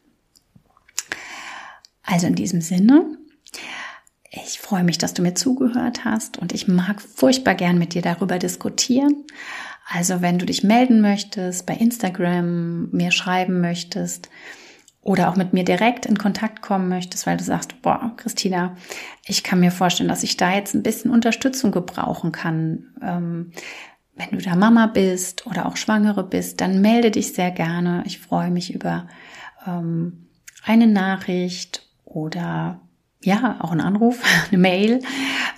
Also 2.02 2.26
in 2.26 2.34
diesem 2.34 2.60
Sinne, 2.60 3.16
ich 4.42 4.58
freue 4.58 4.84
mich, 4.84 4.98
dass 4.98 5.14
du 5.14 5.22
mir 5.22 5.34
zugehört 5.34 6.04
hast 6.04 6.38
und 6.38 6.52
ich 6.52 6.66
mag 6.66 7.00
furchtbar 7.00 7.54
gern 7.54 7.78
mit 7.78 7.94
dir 7.94 8.02
darüber 8.02 8.38
diskutieren. 8.38 9.24
Also 9.86 10.22
wenn 10.22 10.38
du 10.38 10.46
dich 10.46 10.64
melden 10.64 11.00
möchtest, 11.00 11.66
bei 11.66 11.74
Instagram 11.74 12.90
mir 12.90 13.10
schreiben 13.10 13.60
möchtest 13.60 14.30
oder 15.02 15.28
auch 15.28 15.36
mit 15.36 15.52
mir 15.52 15.64
direkt 15.64 16.06
in 16.06 16.16
Kontakt 16.18 16.62
kommen 16.62 16.88
möchtest, 16.88 17.26
weil 17.26 17.36
du 17.36 17.44
sagst, 17.44 17.82
boah, 17.82 18.12
Christina, 18.16 18.76
ich 19.26 19.44
kann 19.44 19.60
mir 19.60 19.70
vorstellen, 19.70 20.08
dass 20.08 20.22
ich 20.22 20.36
da 20.36 20.54
jetzt 20.54 20.74
ein 20.74 20.82
bisschen 20.82 21.10
Unterstützung 21.10 21.70
gebrauchen 21.70 22.32
kann. 22.32 22.94
Ähm, 23.02 23.52
wenn 24.16 24.30
du 24.30 24.38
da 24.38 24.56
Mama 24.56 24.86
bist 24.86 25.46
oder 25.46 25.66
auch 25.66 25.76
Schwangere 25.76 26.24
bist, 26.24 26.60
dann 26.60 26.80
melde 26.80 27.10
dich 27.10 27.34
sehr 27.34 27.50
gerne. 27.50 28.02
Ich 28.06 28.20
freue 28.20 28.50
mich 28.50 28.72
über 28.72 29.08
ähm, 29.66 30.28
eine 30.64 30.86
Nachricht 30.86 31.86
oder 32.04 32.80
ja, 33.24 33.58
auch 33.60 33.72
ein 33.72 33.80
Anruf, 33.80 34.22
eine 34.48 34.58
Mail, 34.58 35.00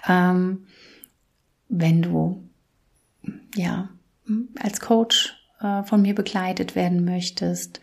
ähm, 0.08 0.66
wenn 1.68 2.02
du 2.02 2.42
ja 3.54 3.88
als 4.60 4.80
Coach 4.80 5.36
äh, 5.60 5.82
von 5.84 6.02
mir 6.02 6.14
begleitet 6.14 6.74
werden 6.74 7.04
möchtest, 7.04 7.80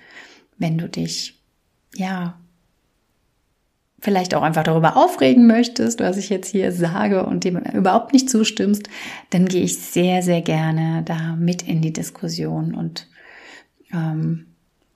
wenn 0.58 0.78
du 0.78 0.88
dich 0.88 1.40
ja 1.96 2.36
vielleicht 4.00 4.36
auch 4.36 4.42
einfach 4.42 4.64
darüber 4.64 4.98
aufregen 4.98 5.48
möchtest, 5.48 6.02
was 6.02 6.18
ich 6.18 6.30
jetzt 6.30 6.52
hier 6.52 6.74
sage 6.74 7.26
und 7.26 7.46
dem 7.46 7.58
überhaupt 7.58 8.12
nicht 8.12 8.30
zustimmst, 8.30 8.90
dann 9.30 9.46
gehe 9.46 9.64
ich 9.64 9.80
sehr, 9.80 10.22
sehr 10.22 10.42
gerne 10.42 11.04
da 11.06 11.38
mit 11.38 11.62
in 11.62 11.82
die 11.82 11.94
Diskussion 11.94 12.76
und 12.76 13.08
ähm, 13.94 14.48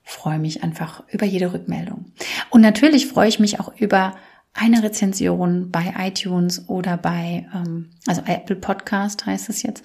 freue 0.02 0.38
mich 0.38 0.62
einfach 0.62 1.04
über 1.08 1.24
jede 1.24 1.54
Rückmeldung. 1.54 2.12
Und 2.50 2.60
natürlich 2.60 3.06
freue 3.06 3.28
ich 3.28 3.40
mich 3.40 3.60
auch 3.60 3.72
über 3.78 4.14
eine 4.58 4.82
Rezension 4.82 5.70
bei 5.70 5.94
iTunes 5.98 6.68
oder 6.68 6.96
bei, 6.96 7.46
ähm, 7.54 7.90
also 8.06 8.22
Apple 8.26 8.56
Podcast 8.56 9.26
heißt 9.26 9.48
es 9.48 9.62
jetzt, 9.62 9.84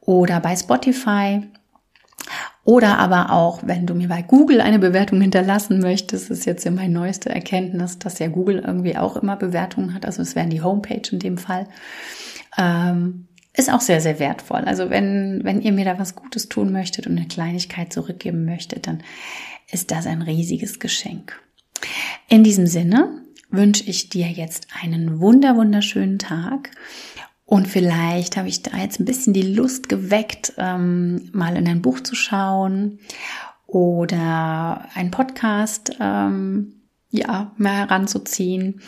oder 0.00 0.40
bei 0.40 0.54
Spotify. 0.56 1.42
Oder 2.64 2.98
aber 2.98 3.30
auch, 3.30 3.60
wenn 3.64 3.86
du 3.86 3.94
mir 3.94 4.08
bei 4.08 4.22
Google 4.22 4.62
eine 4.62 4.78
Bewertung 4.78 5.20
hinterlassen 5.20 5.80
möchtest, 5.80 6.30
ist 6.30 6.46
jetzt 6.46 6.64
ja 6.64 6.70
meine 6.70 6.92
neueste 6.92 7.28
Erkenntnis, 7.28 7.98
dass 7.98 8.18
ja 8.18 8.28
Google 8.28 8.62
irgendwie 8.66 8.96
auch 8.96 9.16
immer 9.16 9.36
Bewertungen 9.36 9.92
hat. 9.92 10.06
Also 10.06 10.22
es 10.22 10.34
wären 10.34 10.48
die 10.48 10.62
Homepage 10.62 11.02
in 11.10 11.18
dem 11.18 11.36
Fall. 11.36 11.66
Ähm, 12.56 13.28
ist 13.52 13.70
auch 13.70 13.82
sehr, 13.82 14.00
sehr 14.00 14.18
wertvoll. 14.18 14.62
Also 14.64 14.88
wenn, 14.88 15.40
wenn 15.44 15.60
ihr 15.60 15.72
mir 15.72 15.84
da 15.84 15.98
was 15.98 16.14
Gutes 16.14 16.48
tun 16.48 16.72
möchtet 16.72 17.06
und 17.06 17.18
eine 17.18 17.28
Kleinigkeit 17.28 17.92
zurückgeben 17.92 18.46
möchtet, 18.46 18.86
dann 18.86 19.02
ist 19.70 19.90
das 19.90 20.06
ein 20.06 20.22
riesiges 20.22 20.78
Geschenk. 20.78 21.40
In 22.28 22.44
diesem 22.44 22.66
Sinne 22.66 23.23
wünsche 23.56 23.84
ich 23.84 24.08
dir 24.08 24.28
jetzt 24.28 24.68
einen 24.82 25.20
wunder, 25.20 25.56
wunderschönen 25.56 26.18
Tag. 26.18 26.70
Und 27.46 27.68
vielleicht 27.68 28.36
habe 28.36 28.48
ich 28.48 28.62
da 28.62 28.76
jetzt 28.76 29.00
ein 29.00 29.04
bisschen 29.04 29.32
die 29.32 29.54
Lust 29.54 29.88
geweckt, 29.88 30.54
ähm, 30.56 31.28
mal 31.32 31.56
in 31.56 31.68
ein 31.68 31.82
Buch 31.82 32.00
zu 32.00 32.14
schauen 32.14 32.98
oder 33.66 34.88
einen 34.94 35.10
Podcast 35.10 35.92
ähm, 36.00 36.82
ja 37.10 37.52
mal 37.56 37.76
heranzuziehen. 37.76 38.80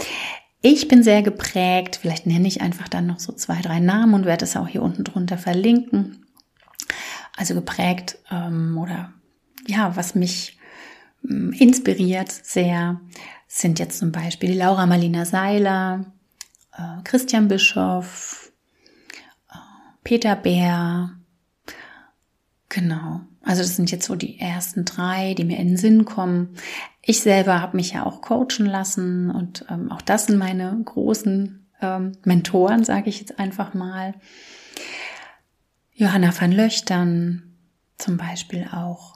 Ich 0.62 0.88
bin 0.88 1.02
sehr 1.02 1.22
geprägt, 1.22 1.98
vielleicht 2.00 2.26
nenne 2.26 2.48
ich 2.48 2.60
einfach 2.60 2.88
dann 2.88 3.06
noch 3.06 3.20
so 3.20 3.32
zwei, 3.32 3.60
drei 3.60 3.78
Namen 3.78 4.14
und 4.14 4.24
werde 4.24 4.44
es 4.44 4.56
auch 4.56 4.68
hier 4.68 4.82
unten 4.82 5.04
drunter 5.04 5.38
verlinken. 5.38 6.26
Also 7.36 7.54
geprägt 7.54 8.18
ähm, 8.30 8.78
oder 8.78 9.12
ja, 9.66 9.96
was 9.96 10.14
mich 10.14 10.55
inspiriert 11.58 12.30
sehr 12.30 13.00
sind 13.48 13.78
jetzt 13.78 13.98
zum 13.98 14.12
Beispiel 14.12 14.56
Laura 14.56 14.86
Marlina 14.86 15.24
Seiler, 15.24 16.04
äh, 16.76 17.02
Christian 17.04 17.48
Bischoff, 17.48 18.52
äh, 19.50 19.56
Peter 20.04 20.36
Bär. 20.36 21.12
Genau. 22.68 23.20
Also 23.42 23.62
das 23.62 23.76
sind 23.76 23.90
jetzt 23.92 24.06
so 24.06 24.16
die 24.16 24.40
ersten 24.40 24.84
drei, 24.84 25.34
die 25.34 25.44
mir 25.44 25.58
in 25.58 25.68
den 25.68 25.76
Sinn 25.76 26.04
kommen. 26.04 26.56
Ich 27.02 27.20
selber 27.20 27.60
habe 27.60 27.76
mich 27.76 27.92
ja 27.92 28.04
auch 28.04 28.20
coachen 28.20 28.66
lassen 28.66 29.30
und 29.30 29.64
ähm, 29.70 29.92
auch 29.92 30.02
das 30.02 30.26
sind 30.26 30.38
meine 30.38 30.76
großen 30.84 31.66
ähm, 31.80 32.12
Mentoren, 32.24 32.82
sage 32.82 33.08
ich 33.08 33.20
jetzt 33.20 33.38
einfach 33.38 33.72
mal. 33.72 34.14
Johanna 35.94 36.38
van 36.38 36.52
Löchtern 36.52 37.54
zum 37.96 38.16
Beispiel 38.16 38.68
auch. 38.72 39.15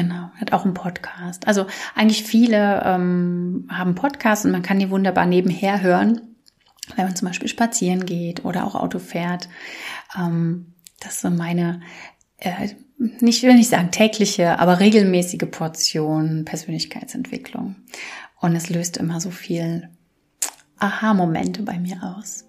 Genau, 0.00 0.30
hat 0.40 0.54
auch 0.54 0.64
einen 0.64 0.72
Podcast. 0.72 1.46
Also 1.46 1.66
eigentlich 1.94 2.22
viele 2.22 2.82
ähm, 2.86 3.68
haben 3.70 3.94
Podcasts 3.94 4.46
und 4.46 4.50
man 4.50 4.62
kann 4.62 4.78
die 4.78 4.88
wunderbar 4.88 5.26
nebenher 5.26 5.82
hören, 5.82 6.22
wenn 6.96 7.04
man 7.04 7.14
zum 7.14 7.28
Beispiel 7.28 7.48
spazieren 7.48 8.06
geht 8.06 8.46
oder 8.46 8.64
auch 8.66 8.74
Auto 8.74 8.98
fährt. 8.98 9.50
Ähm, 10.18 10.72
das 11.00 11.20
so 11.20 11.28
meine, 11.28 11.82
äh, 12.38 12.70
nicht 12.96 13.42
will 13.42 13.56
nicht 13.56 13.68
sagen 13.68 13.90
tägliche, 13.90 14.58
aber 14.58 14.80
regelmäßige 14.80 15.50
Portion 15.50 16.46
Persönlichkeitsentwicklung. 16.46 17.76
Und 18.40 18.56
es 18.56 18.70
löst 18.70 18.96
immer 18.96 19.20
so 19.20 19.30
viel 19.30 19.90
Aha-Momente 20.78 21.62
bei 21.62 21.78
mir 21.78 22.16
aus. 22.16 22.46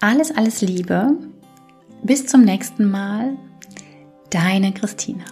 Alles, 0.00 0.34
alles 0.34 0.62
Liebe. 0.62 1.10
Bis 2.02 2.26
zum 2.26 2.40
nächsten 2.40 2.90
Mal. 2.90 3.36
Deine 4.30 4.72
Christina. 4.72 5.24